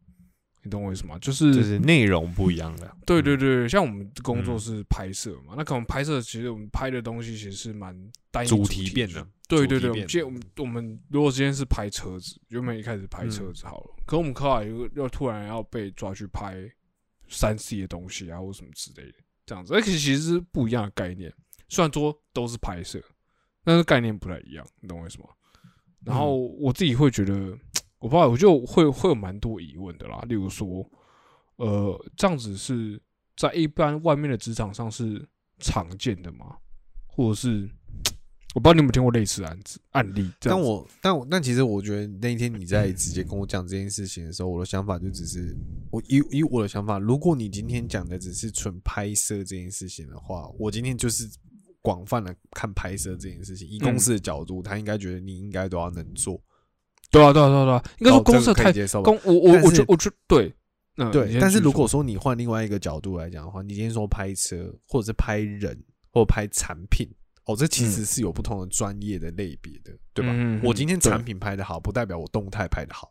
[0.63, 1.19] 你懂我意思吗？
[1.21, 7.97] 就是就是内容不一样的，对对对，像我们工作嗯是拍摄嘛，那可能拍摄其实我们拍的东西其实是蛮
[8.31, 16.55] 单一主题变了对对对，我们今天我们我们如果今天是拍车子，原本一开始拍车嗯子好了，可我们后来又又突然要被抓去拍
[17.29, 21.33] 三 C 的东西啊，或什么之类的，这样子，而且其实是不一样的概念。
[21.69, 23.03] 虽然说都是拍摄，
[23.65, 25.27] 但是概念不太一样，你懂我意思吗？
[26.05, 27.57] 然后我自己会觉得，
[28.03, 30.23] 我不知道，我就会会有蛮多疑问的啦。
[30.29, 30.85] 例如说，
[31.57, 33.01] 呃，这样子是
[33.37, 35.25] 在一般外面的职场上是
[35.61, 36.57] 常见的吗？
[37.07, 37.71] 或者是
[38.55, 40.25] 我不知道你有没有听过类似案子案例？
[40.25, 45.57] 子但我但我但其实我觉得那一天你在直接跟我讲这件事情的时候，我的想法就只是
[45.91, 51.31] 我以以我的想法，如果你今天讲的只是纯拍摄这件事情的话，我今天就是
[51.81, 56.43] 广泛的看拍摄这件事情，以公司的角度，他应该觉得你应该都要能做。
[57.13, 60.53] 对啊，对啊，对啊，对啊，应该说哦这个可以公司太接受吧公，我我我觉我觉对，
[60.97, 65.79] 嗯，对，但是如果说你换另外一个角度来讲的话，你今天说拍车，或者是拍人，
[66.11, 67.09] 或者拍产品，
[67.45, 70.33] 哦，这其实是有不同的专业的类别的，对吧？
[70.35, 73.11] 嗯我今天产品拍的好，不代表我动态拍的好。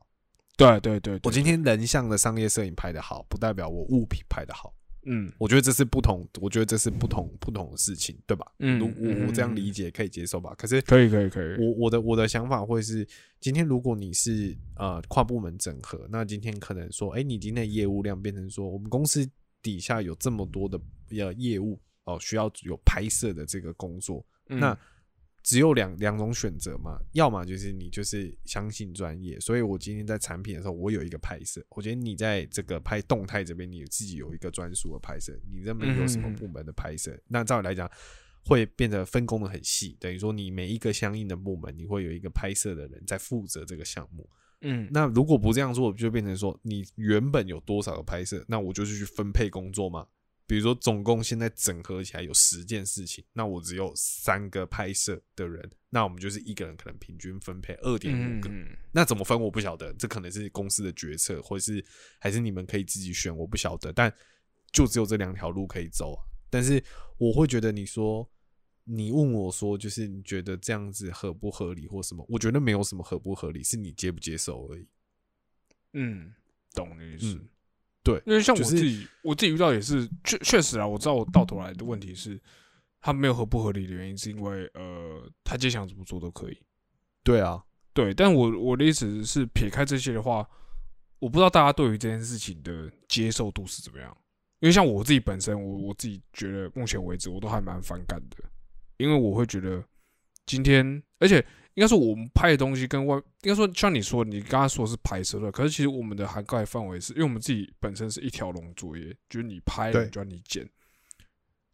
[0.57, 4.73] 对对对，对我今天人像的商业摄影拍的好，不代表我物品拍的好。
[5.03, 8.45] 嗯我觉得这是不同，我觉得这是不同不同的事情，对吧？
[8.59, 10.53] 嗯如我我这样嗯理解可以接受吧？
[10.57, 13.07] 可是可以可以可以，我我的我的想法会是，
[13.39, 19.27] 今天如果你是呃跨部门整合，那今天可能说，哎、你今天的业务量变成说，我们公司
[19.61, 20.79] 底下有这么多的
[21.11, 24.77] 呃业务哦、需要有拍摄的这个工作，嗯那
[25.43, 37.89] 只有两两种选择嘛，要么就是你就是相信专业，所以我今天在产品的时候，我有一个拍摄，我觉得你在这个拍动态这边，你自己有一个专属的拍摄，你这边有什么部门的拍摄，那照理来讲。
[38.43, 44.27] 会变得分工的很细，等于说你每一个相应的部门，你会有一个拍摄的人在负责这个项目。
[44.61, 50.07] 嗯那如果不这样做，就变成说你原本有多少个拍摄，那我就是去分配工作嘛。
[50.51, 58.49] 比如说总共现在整合起来有十件事情，那我只有三个拍摄的人，那我们就是一个人可能平均分配二点五个。
[58.49, 61.81] 嗯那怎么分我不晓得，这可能是公司的决策，或者是
[62.19, 63.93] 还是你们可以自己选，我不晓得。
[63.93, 64.13] 但
[64.73, 66.19] 就只有这两条路可以走啊。
[66.49, 66.83] 但是
[67.17, 68.29] 我会觉得你说，
[68.83, 72.25] 你问我说，就是你觉得这样子合不合理或什么？
[72.27, 74.85] 我觉得没有什么合不合理，是你接不接受而已。
[75.93, 76.33] 嗯，
[76.73, 77.37] 懂你意思。
[77.37, 77.47] 嗯
[78.03, 82.39] 对，因为像我就是自己，我自己遇到也是确确实啊，我知道我到头来的问题是，
[82.99, 86.57] 他没有合不合理的原因，是因为呃，他今天想怎么做都可以。
[87.23, 90.47] 对啊，对，但我我的意思是，撇开这些的话，
[91.19, 94.17] 我不知道大家对于这件事情的接受度是怎么样。
[94.59, 98.37] 因为像我自己本身，我我自己觉得目前为止我都还蛮反感的，
[98.97, 99.83] 因为我会觉得
[100.45, 101.43] 今天，而且
[101.75, 110.69] 应该说我们拍的东西跟外，应该说像你说，你刚刚说是拍摄的，可是其实我们的涵盖范围是因为我们自己本身是一条龙作业，就是你拍就要你剪，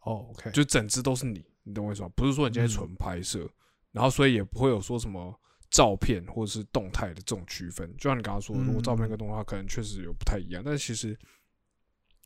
[0.01, 2.09] 哦，OK，就整支都是你，你懂我意思吗？
[2.15, 3.49] 不是说你今天嗯纯拍摄，
[3.91, 5.33] 然后所以也不会有说什么
[5.71, 7.91] 照片或者是动态的这种区分。
[7.97, 11.17] 就像你刚刚说的，如果照片跟动画可能确实有不太一样，但是其实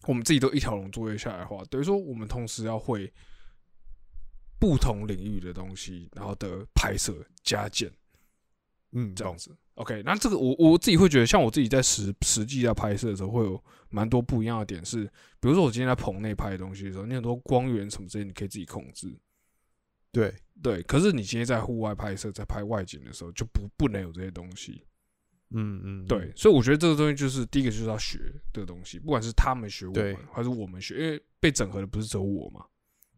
[0.08, 3.12] 我们自己都一条龙作业下来的话，等于说我们同时要会
[4.62, 7.92] 不同领域的东西，然后的拍摄加减
[8.92, 9.58] 嗯，这样子。
[9.74, 15.06] OK，那这个我我自己会觉得，像我自己在实实际在拍摄的时候，会有蛮多不一样的点是，
[15.40, 19.12] 比如说我今天在棚内拍的东西的时候，你很多光源什么这些你可以自己控制，
[20.12, 20.84] 对，对。
[20.84, 24.86] 可是你今天在户外拍摄，在拍外景的时候，就不不能有这些东西，
[25.50, 26.32] 嗯嗯，对。
[26.36, 28.20] 所以我觉得这个东西就是第一个就是要学
[28.54, 32.64] 这个东西，不管是他们学我对们，还是我们学，因为被整合的不是只有我嘛，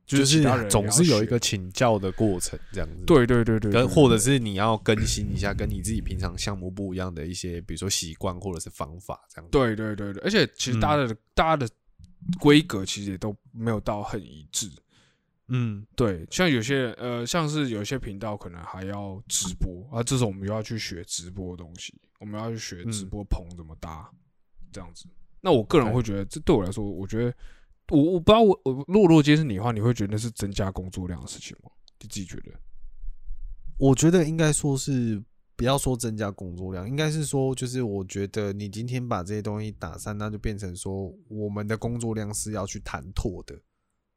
[0.06, 3.04] 就是总是有一个请教的过程，这样子。。
[3.06, 9.52] 对对对对，对跟或者是你要更新一下跟你自己平常项目不一样的一些，比如说习惯或者是方法这样子。
[9.52, 11.68] 对对对对，而且其实大家的、大家的
[12.40, 14.70] 规格其实也都没有到很一致。
[15.50, 24.10] 嗯，对，像有些人呃，像是有些频道可能还要直播啊，这时候我们又要去学直播的东西，我们要去学直嗯播棚怎么搭，
[24.72, 25.06] 这样子。
[25.42, 27.34] 那我个人会觉得，这对我来说，我觉得
[27.94, 31.70] 我我不知道我我如果如果今天是你的话，你会觉得是增加工作量的事情吗？
[32.02, 32.52] 你自己觉得？
[33.78, 35.24] 我觉得应该说是
[35.56, 43.56] 不要说增加工作量，应该是说就是我觉得你今天把这些东西打散，那就变成说我们的工作量是要去谈妥的。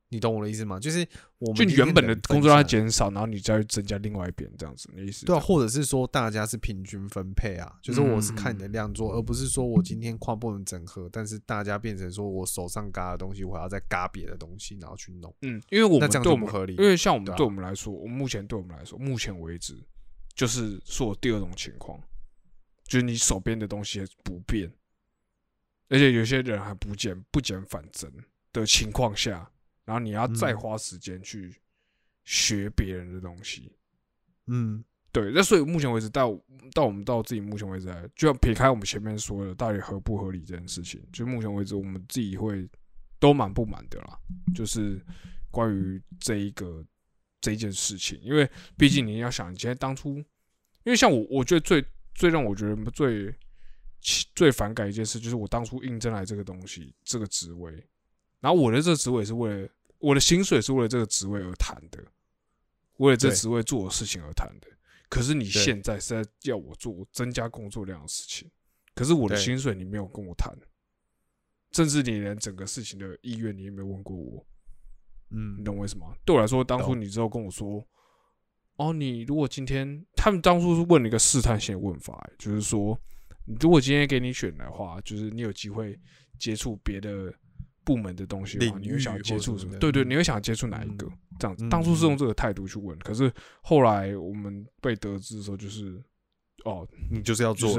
[0.08, 0.78] 你懂我的意思吗？
[0.78, 1.06] 就是
[1.38, 5.26] 我们就你原本的工作量减少，然后你再增加另外一边，这样子，你的意思？
[5.26, 15.34] 对啊，或者是说大家是平均分配啊，就是我是看你嗯的量做，而不是说我今天跨部门整合，但是大家变成说我手上嘎的东西，我要再嘎别的东西，然后去弄。
[15.42, 19.74] 嗯，因为我那这样们对我们就不合理因为像我们对我们来说，我们目前对我们来说，目前为止
[20.34, 22.00] 就是说第二种情况，
[22.84, 24.72] 就是你手边的东西不变，
[25.88, 28.08] 而且有些人还不减不减反增
[28.52, 29.50] 的情况下，
[29.86, 30.58] 然后你要再嗯。
[30.58, 31.56] 花时间去
[32.24, 33.72] 学别人的东西。
[34.48, 36.38] 嗯，对，那所以目前为止到
[36.74, 42.68] 到我们到自己目前为止来，就要撇开我们前面说的到底合不合理这件事情，就目前为止我们自己会
[43.18, 44.18] 都蛮不满的啦，
[44.54, 45.00] 就是
[45.50, 46.84] 关于这一个
[47.40, 50.24] 这一件事情，因为毕竟你要想，你今天当初，因
[50.84, 53.34] 为像我，我觉得最最让我觉得最
[54.34, 57.72] 最反感一件事，就是我当初应征来这个东西这个职位，
[58.40, 59.68] 然后我的这个职位是为了
[59.98, 62.02] 我的薪水是为了这个职位而谈的，
[62.98, 64.68] 为了这职位做的事情而谈的。
[65.08, 68.50] 可是你现在是在要我做增加工作量的事情，
[68.94, 70.52] 可是我的薪水你没有跟我谈，
[71.72, 74.44] 甚至你连整个事情的意愿你也没有问过我，
[75.30, 76.12] 嗯你懂我意思吗？
[76.24, 77.86] 对我来说，当初你之后跟我说，
[78.76, 82.98] 哦，你如果今天他们当初是问了一个试探性的问法、欸就是说，
[83.60, 85.96] 如果今天给你选的话，就是你有机会
[86.36, 87.32] 接触别的
[87.86, 89.78] 部门的东西的话，你会想域接触什么？
[89.78, 90.10] 对对，嗯。
[90.10, 91.08] 你会想接触哪一个？
[91.38, 91.70] 这样子，嗯。
[91.70, 93.32] 当初是用这个态度去问，可是
[93.62, 96.02] 后来我们被得知的时候，就是
[96.64, 97.72] 哦，你就是要做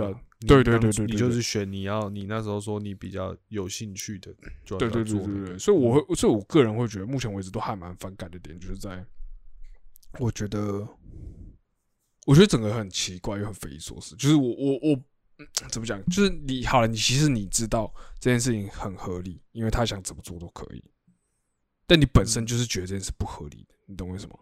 [0.48, 4.34] 对对对对对对初你就是选你要你那时候说你比较有兴趣的，
[4.66, 9.04] 对对对对对，所以我会，所以我个人会觉得，目前为止都还蛮反感的点，就是在
[10.20, 10.88] 我觉得，
[12.26, 14.16] 我觉得整个很奇怪又很匪夷所思。
[14.16, 15.04] 就是我我我、
[15.70, 16.04] 怎么讲？
[16.06, 20.84] 就是你好了，你其实你知道这件事情很合理，因为他想怎么做都可以，
[21.86, 24.40] 但你本身就是觉得这件事不合理的，你懂为什么？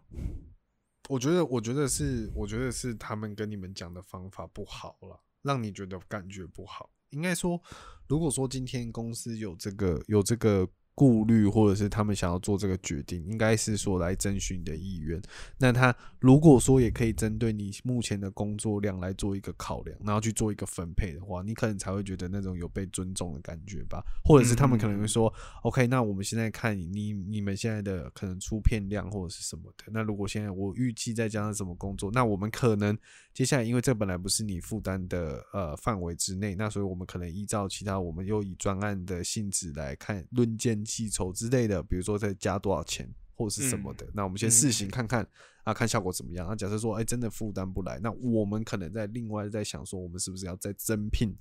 [1.09, 6.89] 我觉得，我觉得是，我觉得是他们跟你们讲的方法不好了，让你觉得感觉不好。
[7.11, 7.61] 应该说，
[8.07, 15.21] 如果说今天公司有这个有这个顾虑，或者是他们想要做这个决定，应该是说来征询你的意愿。
[15.57, 24.01] 那他如果说也可以针对你目前的工作量来做一个考量，然后去做一个分配的话，你可能才会觉得那种有被尊重的感觉吧。
[24.23, 25.31] 或者是他们可能会说、
[25.63, 29.83] o k 那我们现在看你你你们现在的可能出片量或者是什么的。
[29.91, 32.97] 那如果现在我预计再加上什么工作，那我们可能
[33.33, 44.07] 接下来因为这本来不是你负担的呃范围之内，那所以我们可能依照其他我们又以专案的性质来看论件计酬之类的，比如说再加多少钱或者是什么的。
[44.13, 45.27] 那我们先试行看看。
[45.65, 46.47] 啊，看效果怎么样？
[46.47, 51.35] 那假设说，哎、真的负担不来，那我们可能在另外在想说，我们是不是要再增聘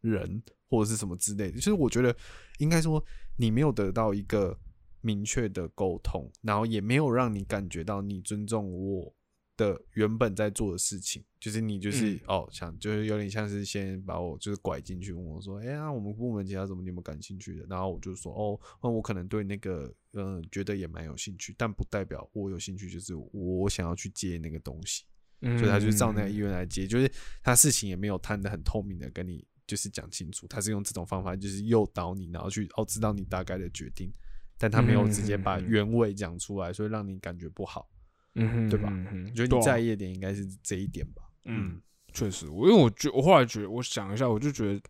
[0.00, 1.56] 人或者是什么之类的？
[1.56, 2.16] 就是我觉得
[2.56, 3.04] 应该说，
[3.36, 4.58] 你没有得到一个
[5.02, 9.14] 明确的沟通，然后也没有让你感觉到你尊重我
[9.60, 17.66] 的原本在做的事情，就是你就是、嗯哦，想就是有点像是先把我就是拐进去，问我说，哎、呀，我们部门其他什么你有没有感兴趣的？
[17.68, 25.04] 然后我就说，哦，那我可能对那个嗯、呃觉得也蛮有兴趣，但不代表我有兴趣，就是我想要去接那个东西。
[25.42, 27.10] 嗯所以他就照那个意愿来接，就是
[27.42, 34.12] 他事情也没有摊的很透明的跟你就是讲清楚，他是用这种方法就是诱导你，然后去哦知道你大概的决定，
[34.58, 37.88] 但他没有直接把原委讲出来，所以让你感觉不好。
[38.34, 39.24] 嗯哼，对吧嗯哼。
[39.24, 41.22] 我觉得你在意的点应该是这一点吧。
[41.44, 41.80] 嗯，
[42.12, 44.80] 确实，我因为我觉我后来觉得，我想一下，我就觉得，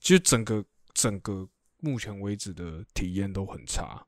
[0.00, 1.48] 其实整个整个
[1.80, 4.04] 目前为止的体验都很差，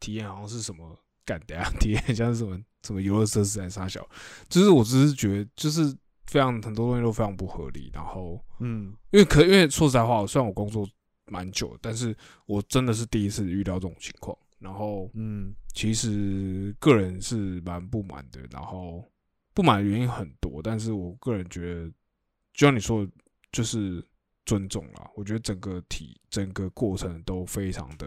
[0.00, 1.68] 体验好像是什么干的呀？
[1.80, 4.08] 体验很像是什么什么游乐设施还是啥小，
[4.48, 5.94] 就是我只是觉得就是
[6.26, 8.94] 非常很多东西都非常不合理，然后嗯。
[9.10, 10.88] 因为可因为说实在话，虽然我工作
[11.26, 12.16] 蛮久，但是
[12.46, 19.04] 我真的是第一次遇到这种情况，然后嗯其实个人是蛮不满的，然后
[19.52, 21.88] 不满的原因很多，但是我个人觉得，
[22.54, 23.12] 就像你说的，
[23.52, 24.04] 就是
[24.46, 25.10] 尊重啦。
[25.14, 28.06] 我觉得整个体整个过程都非常的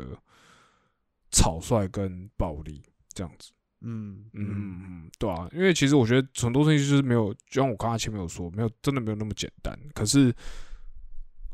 [1.32, 2.82] 草率跟暴力，
[3.14, 3.52] 这样子。
[3.82, 9.78] 嗯嗯嗯嗯，对啊，因为其实我觉得很多东西就是没有，就像我刚才前面有说，没有真的没有那么简单。
[9.94, 10.34] 可是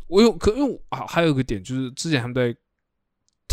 [0.07, 2.55] 我有，可因为我啊还有一个点就是，之前他们在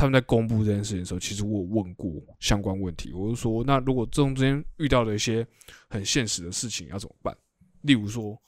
[0.00, 5.46] 他们在公布这件事情的时候，其实我有问过相关问题，我就说，那如果这中间遇到的一些
[5.88, 7.36] 很现实的事情要怎么办？
[7.82, 8.40] 例如说，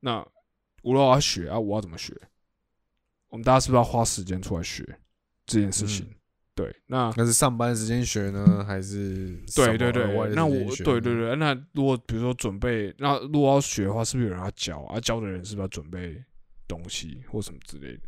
[0.00, 0.18] 那
[0.82, 2.12] 我如果要学啊，我要怎么学？
[3.28, 4.84] 我们大家是不是要花时间出来学
[5.46, 6.06] 这件事情？
[6.54, 10.04] 对，那那是上班时间学呢，还是对对对，
[10.34, 14.98] 那我对对对，那如果比如说准备，那如果要学的话，是不是有人要教啊？
[15.00, 16.22] 教的人是不是要准备
[16.66, 18.02] 东西或什么之类的？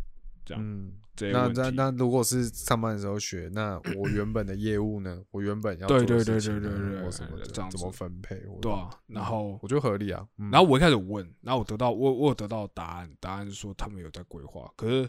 [0.47, 1.61] 这样这些问题。
[1.61, 5.23] 那那如果是上班的时候学，那我原本的业务呢？
[5.33, 8.41] 我原本要对对对对对对或什么的，这样怎么分配？
[8.47, 10.27] 我对啊，然后我觉得合理啊。
[10.37, 15.09] 嗯然后我一开始问，然后我得到我我有得到答案，答案是说他们有在规划，可是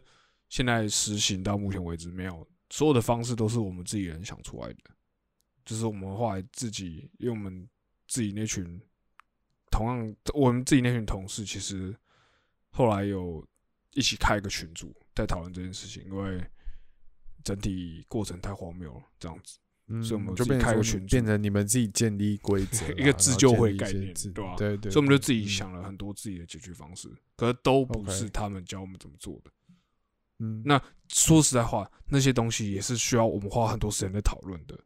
[0.49, 4.80] 现在实行到目前为止没有，所有的方式都是我们自己人想出来的，
[5.64, 7.70] 就是我们后来自己，因为我们
[8.07, 8.82] 自己那群
[9.72, 11.95] 同样我们自己那群同事，其实
[12.72, 13.45] 后来有
[13.93, 16.43] 一起开一个群组在讨论这件事情，因为
[17.43, 19.57] 整体过程太荒谬了，这样子。
[19.91, 29.51] 嗯所以我们就开个群变成你们自己建立规则 啦，一个自救会概念对吧对对，所以我们就自己，想了很多自己的解决方式，可是都不是他们教我们怎么做的。
[30.38, 34.80] 嗯那说实在话，那些东西也是需要我们花很多时间在讨论的。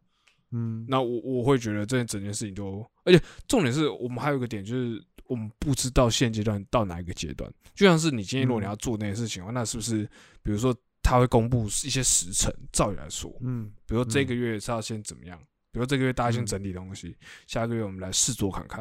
[0.52, 7.52] 嗯那我我会觉得这整件事情都，而且重点是我们还有一个点就是，我们不知道现阶段到哪一个阶段。
[7.74, 10.04] 就像是你今天如果你嗯要做那些事情的话，那是不是
[10.42, 12.54] 比如说他会公布一些时辰？
[12.72, 15.38] 照理来说，嗯比如说这嗯个月是要先怎么样？
[15.72, 17.16] 比如说这个月大家先嗯整理东西，
[17.48, 18.80] 下个月我们来试做看看，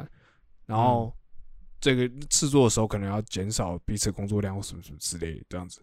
[0.66, 1.16] 然嗯后
[1.80, 5.82] 这个制作的时候可能要减少彼此工作量或什么什么之类的这样子。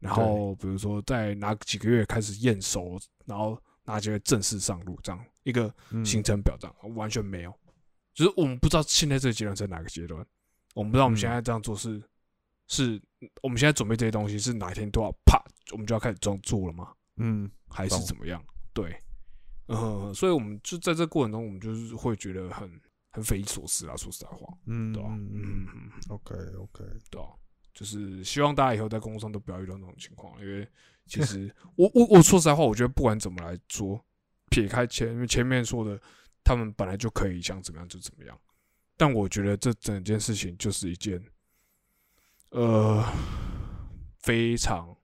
[0.00, 7.52] 然后比如说在哪几个月开始验收，然后哪几个月正式上路，这样一个嗯行程表这样完全没有，
[8.18, 10.26] 就是我们不知道现在这个阶段在哪个阶段，
[10.74, 12.02] 我们不知道我们嗯现在这样做是、
[12.66, 13.00] 是
[13.42, 15.40] 我们现在准备这些东西是哪一天都要啪，
[15.70, 16.92] 我们就要开始装做了吗？
[17.18, 18.44] 嗯还是怎么样？
[18.74, 19.00] 对，
[19.68, 22.68] 嗯，所以我们就在这过程中，我们就是会觉得很
[23.10, 23.96] 很匪夷所思啊。
[23.96, 25.66] 说实在话，嗯，对吧、嗯
[26.08, 27.28] ，，OK OK，对啊，
[27.72, 30.66] 就是希望大家以后在工作上都不要遇到那种情况，因为
[31.06, 34.04] 其实 我我我说实在话，我觉得不管怎么来说，
[34.50, 36.00] 撇开前面前面说的，
[36.48, 38.40] 他们本来就可以想怎么样就怎么样，
[38.96, 41.22] 但我觉得这整件事情就是一件
[42.52, 43.04] 呃
[44.20, 44.96] 非常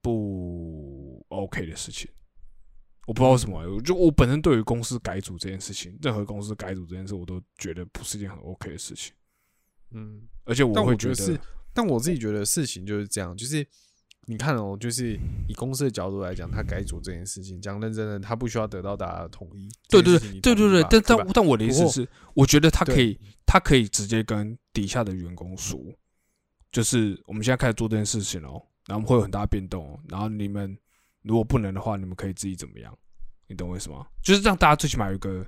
[0.00, 2.10] 不 OK 的事情。
[3.06, 9.12] 我不知道为什么，我就我本身对于公司改组这件事情，任何公司改组这件事，我都觉得不是一件很 OK 的事情，
[9.90, 11.38] 嗯，而且我会觉得
[11.74, 13.68] 但我自己觉得事情就是这样，就是
[14.26, 19.68] 你看哦，就是以公司的角度来讲，他改组这件事情，讲认真的，他不需要得到大家的同意。
[19.88, 25.80] 对对对对对，但但但我的意思是，我觉得他可以，他可以直接跟底下的员工说，
[26.70, 30.76] 就是我们现在开始做这件事情哦，然后我们会有很大变动哦，然后你们
[31.22, 32.96] 如果不能的话，你们可以自己怎么样？
[33.46, 34.06] 你懂我意思吗？
[34.22, 35.42] 就是让大家最起码有一个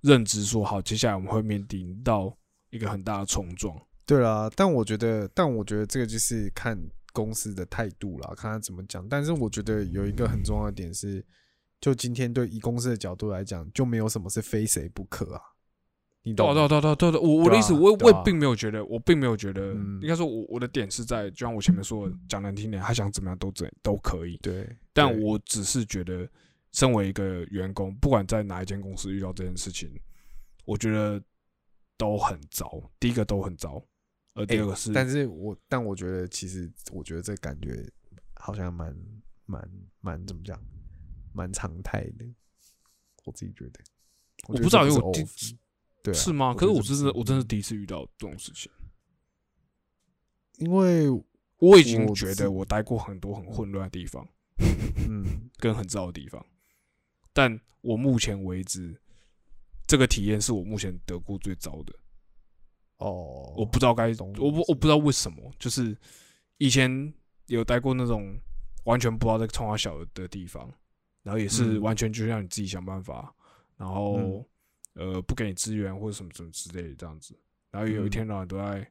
[0.00, 2.36] 认知，说好，接下来我们会面临到
[2.70, 3.80] 一个很大的冲撞。
[4.04, 6.76] 对啦，但我觉得，但我觉得这个就是看
[7.14, 9.08] 公司的态度啦，看他怎么讲。
[9.08, 11.24] 但是我觉得有一个很重要的点是，
[11.80, 15.40] 就今天对以公司的角度来讲，就没有什么是非谁不可啊。
[16.26, 16.54] 你懂吗？
[16.54, 24.38] 对啊，对啊，对啊对啊，我我的意思，我我并没有觉得，我并没有觉得，嗯应该说我我的点是在，就像我前面说的，讲难听点，他想怎么样都怎都可以。
[24.38, 26.26] 对，但我只是觉得，
[26.72, 29.90] 身为一个员工，不管在哪一间公司遇到这件事情，
[30.64, 31.22] 我觉得
[31.98, 32.82] 都很糟。
[32.98, 33.80] 第一个都很糟，
[34.34, 37.90] 而第欸二个是，但是我但我觉得其实我觉得这感觉
[38.34, 38.94] 好像蛮
[39.46, 39.70] 蛮
[40.00, 40.60] 蛮怎么讲，
[41.32, 42.26] 蛮常态的。
[43.24, 43.80] 我自己觉得，
[44.48, 45.24] 我不知道，因为我第
[46.02, 46.52] 对啊是吗？
[46.52, 48.70] 可是我真的觉得这不我真的第一次遇到这种事情。
[50.58, 51.08] 因为
[51.58, 54.28] 我已经觉得我待过很多很混乱的地方，
[55.08, 56.44] 嗯 跟很糟的地方，
[57.32, 59.00] 但我目前为止，
[59.86, 61.94] 这个体验是我目前得过最糟的。
[62.98, 65.96] 哦，我不知道该，懂我不我不知道为什么，就是
[66.58, 67.12] 以前
[67.46, 68.36] 有待过那种
[68.84, 70.72] 完全不知道在冲他小的地方，
[71.22, 71.82] 然后也是嗯。
[71.82, 73.34] 完全就让你自己想办法，
[73.76, 74.44] 然后、
[74.94, 77.36] 呃不给你资源或者什么什么之类的这样子，
[77.70, 78.88] 然后有一嗯天到晚都在、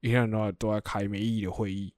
[0.00, 1.92] 一天到晚都在开没意义的会议，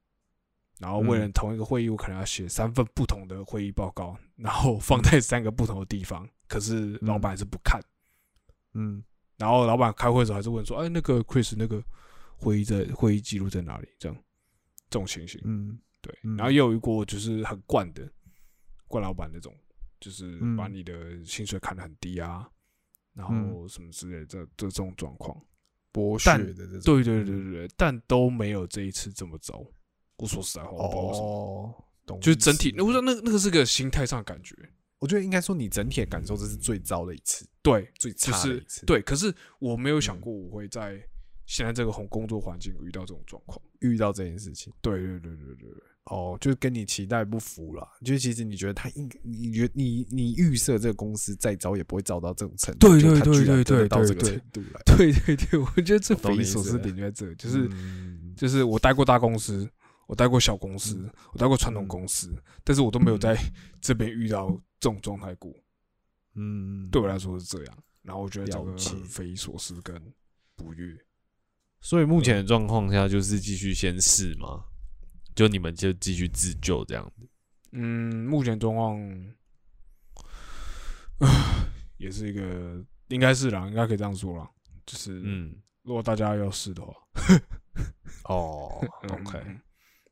[0.81, 7.81] 然后为了嗯同一个会议，我可能要写三份不同的会议报告，然后放在三个不同的地方，可是老板还是不看。
[8.73, 9.03] 嗯
[9.37, 11.83] 然后老板开会的时候还是问说：“哎，那个 Chris 那个
[12.37, 14.17] 会议在会议记录在哪里？”这样
[14.91, 16.17] 这种情形，嗯对。
[16.23, 18.09] 嗯然后也有一过就是很惯的
[18.87, 19.55] 惯老板那种，
[20.01, 22.49] 就是嗯把你的薪水看得很低啊，
[23.13, 25.37] 然嗯后什么之类的这这这种状况。
[25.93, 29.65] 剥削的这种，对对对对对，但都没有这一次这么糟。
[30.17, 34.57] 我说实在话，我不知道为什么，哦，懂，就是整体，我说那那个是个心态上的感觉，
[35.05, 39.03] 我觉得应该说你整体的感受这是最糟的一次，对，最就是差的一次，，对。
[39.03, 40.99] 可是我没有想嗯过我会在
[41.45, 43.61] 现在这个工工作环境遇到这种状况。
[43.81, 44.73] 遇到这件事情。
[44.81, 45.83] 对对对对对对。
[46.05, 47.87] 哦，就是跟你期待不符啦。
[48.03, 59.69] 就是其实你觉得他应，你觉得你你预设这个公司再糟也不会糟到这种程度，对对对对对对到这个对程度来，对对对，我觉得这匪夷所思点就在这，就是、嗯就是我待过大公司，
[60.07, 63.35] 我待过小公司，嗯我待过传统公司，但是我都没有在
[63.81, 65.51] 这边遇到这种状态过。
[66.35, 68.77] 嗯，对我来说是这样，然后我觉得这个
[69.09, 69.99] 匪夷所思跟
[70.57, 70.95] 不悦。
[71.81, 74.63] 所以目前的状况下就是继续先试嘛，
[75.35, 77.27] 就你们就继续自救这样子。
[77.73, 79.01] 嗯，目前状况，
[81.21, 81.29] 唉
[81.97, 84.51] 也是一个应该是啦，应该可以这样说啦，
[84.85, 86.93] 就是嗯，如果大家要试的话
[88.25, 89.61] 哦嗯，OK，嗯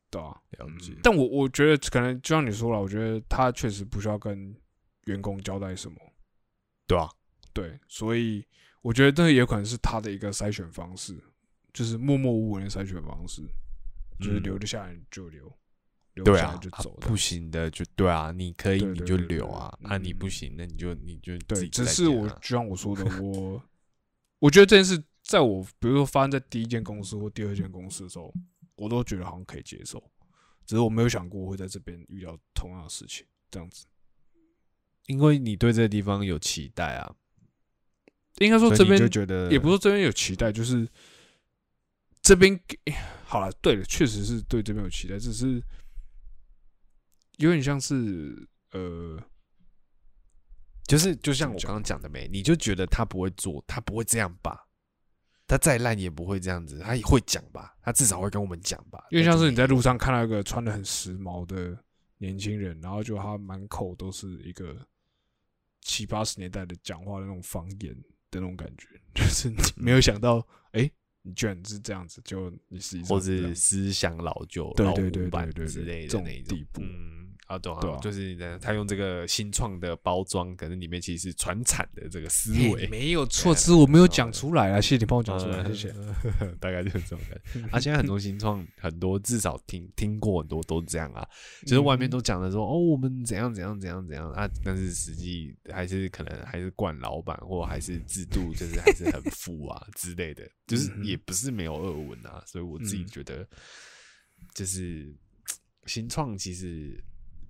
[0.09, 4.55] 对啊，了解嗯但我我觉得可能就像你说了，我觉得他确实不需要跟
[5.05, 5.97] 员工交代什么，
[6.87, 7.09] 对啊，
[7.53, 8.45] 对，所以
[8.81, 11.17] 我觉得这也有可能是他的一个筛选方式，
[11.73, 13.41] 就是默默无闻的筛选方式，
[14.19, 14.43] 就是嗯。
[14.43, 15.51] 留得下来就留，
[16.13, 16.91] 留不下来就，啊走。
[17.01, 23.61] 不行的就对啊，你可以你就留啊，那你不嗯行那你就你就自对，只是我就像我说的， 我
[24.39, 28.33] 我觉得这件事在我比如说发生在第一间公司或第二间公司的时候，
[28.75, 30.01] 我都觉得好像可以接受，
[30.65, 33.85] 只是我没有想过我会在这边遇到同样的事情，这样子。
[35.07, 37.15] 因为你对这个地方有期待啊，
[38.39, 40.87] 应该说这边就觉得也不是说这边有期待，就是
[42.21, 42.77] 这边给
[43.25, 45.61] 好了，对了，确实是对这边有期待，只是
[47.37, 49.21] 有点像是呃，
[50.85, 54.67] 就是就像我刚刚讲的没，你就觉得他不会做，他不会这样吧？
[55.45, 57.75] 他再烂也不会这样子，他也会讲吧？
[57.81, 59.05] 他至少会跟我们讲吧？
[59.11, 59.67] 因为像是你在。
[59.67, 61.77] 路上看到一个穿的很时髦的
[62.17, 64.73] 年轻人，然后就他满口都是一个
[65.83, 67.93] 七八十年代的讲话的那种方言
[68.31, 70.89] 的那种感觉， 就是你没有想到，哎、
[71.21, 77.97] 你居然是这样子，就你实际上或是是这样思想老旧、老对对对古板对对对之类这种的那种地步嗯，啊，懂啊，对啊。
[77.97, 85.93] 就是呢，他用这个新创的包装，可能里面其实是传产的这个思维，没有错，只是我没有讲出来啊，谢谢你帮我讲出来，呃谢谢。
[86.59, 87.69] 大概就是这种感觉。
[87.71, 91.27] 啊，现在很多新创，很多至少听听过很多都是这样啊，
[91.65, 103.07] 就是外面都讲的说、哦，我们怎样怎样怎样怎样啊，但是实际还是可能还是惯老板，或还是制度就是还是很腐啊之类的，就是也不是没有恶文啊，所以我自己嗯。
[103.13, 103.47] 觉得
[104.55, 105.13] 就是
[105.85, 106.99] 新创其实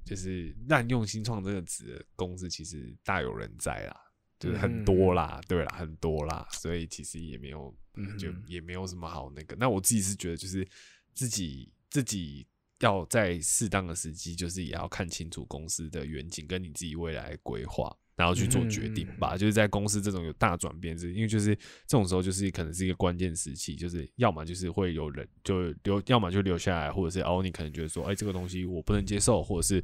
[0.06, 3.99] 就是滥用新创这个词的公司，其实大有人在啦。
[4.39, 7.74] 就是很多啦，对啦，很多啦，所以其实也没有，
[8.20, 9.56] 就嗯也没有什么好那个。
[9.56, 10.68] 那我自己是觉得，就是
[11.14, 12.45] 自己自己
[12.80, 19.38] 要在适当的时机，就是也要看清楚公司的远景跟你自己未来的规划，然后去做决定吧。
[19.38, 29.84] 就是在公司这种有大转变，是因为就是这种时候，就是可能是一个关键时期，就是要么就是会有人就留，要么就留下来，或者是哦，你可能觉得说，哎、这个东西我不能接受，或者是。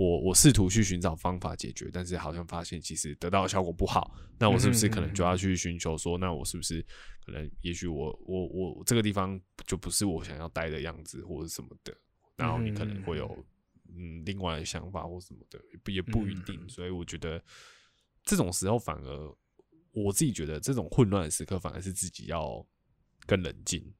[0.00, 6.80] 我我试图去寻找方法解决，但是好像发现其实得到的效果不好，那我是不是可能就要去寻求说，那我是不是
[7.26, 11.92] 可能也许我我我这个地方就不是我想要待的样子，或者什么的，
[12.36, 13.44] 然后你可能会有
[13.98, 17.42] 嗯另外的想法或什么的，也不也不一定，所以我觉得
[18.22, 19.36] 这种时候反而
[19.92, 22.64] 我自己觉得这种混乱的时刻，反而是自己要
[23.26, 23.92] 更冷静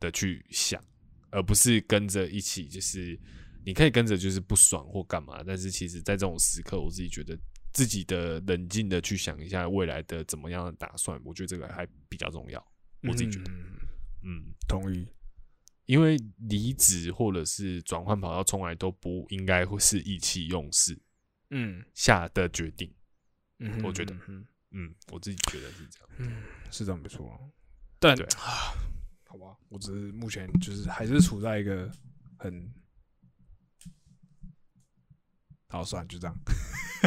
[0.00, 0.82] 的去想，
[1.30, 3.18] 而不是跟着一起就是。
[3.64, 7.38] 你可以跟着就是不爽或干嘛，但是其实，在这种时刻，我自己觉得
[7.70, 12.66] 自己的冷静的去想一下未来的怎么样的打算，我觉得这个还比较重要。
[13.02, 13.76] 我自己觉得，嗯
[14.22, 15.06] 嗯，同意。
[15.88, 21.00] 因为离职或者是转换跑道，从来都不应该会是意气用事
[21.48, 22.94] 嗯下的决定。
[23.58, 26.08] 嗯我觉得嗯嗯，我自己觉得是这样。
[26.18, 27.40] 嗯是这样没错，
[27.98, 28.76] 但对啊，
[29.24, 31.90] 好吧，我只是目前就是还是处在一个
[32.36, 32.70] 很。
[35.70, 36.36] 好，算了，就这样。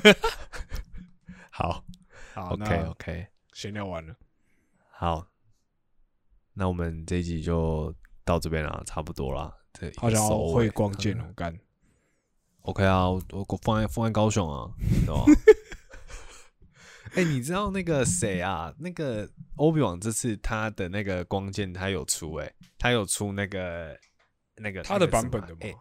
[1.52, 1.86] 好
[2.34, 4.18] 好，OK 那 OK，闲聊完了，
[4.90, 5.28] 好，
[6.54, 7.94] 那我们这一集就
[8.32, 9.54] 到这边了，差不多啦。
[9.74, 11.60] 这一个好像要收尾会光剑嗯哦，干。
[12.64, 14.72] OK 啊，我我放在放在高雄啊，
[15.06, 15.26] 对吧？
[17.16, 18.74] 哎、你知道那个谁啊？
[18.80, 24.00] 那个欧比王这次他的那个光剑他有出哎、他有出那个
[24.56, 25.76] 那个他的版本的吗哎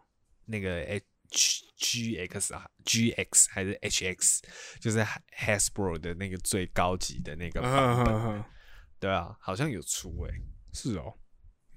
[0.46, 4.42] 那个 H G X 啊 G X 还是 H X，
[4.80, 4.98] 就是
[5.38, 8.14] Hasbro 的那个最高级的那个版本。
[8.14, 8.44] 嗯
[8.98, 10.30] 对啊，好像有出哎、
[10.72, 11.14] 是哦，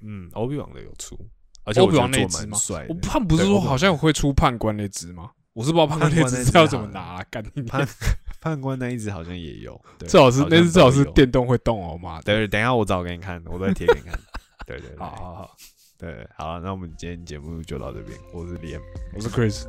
[0.04, 1.18] 嗯，欧比旺的有出，
[1.64, 2.86] 而且欧比我觉得做王那只吗蛮帅？
[2.90, 5.32] 我判不是说好像会出判官那只吗？
[5.54, 7.88] 我是不知道判官那只要怎么拿啊，干你判
[8.42, 12.24] 判官那一只好像也有， 最好是好那只最好是电动会动哦，妈的。
[12.24, 14.20] 对，等一下我找给你看，我再贴给你看。
[14.66, 15.56] 对对对，好好好，
[15.98, 18.82] 对，好了，那我们今天节目就到这边，我是 Liam，
[19.14, 19.64] 我是 Chris，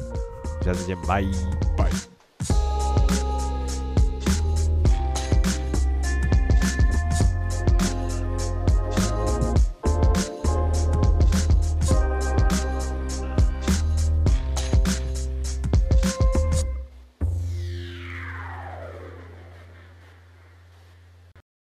[0.65, 1.23] 下次见，拜。
[1.77, 2.14] 拜。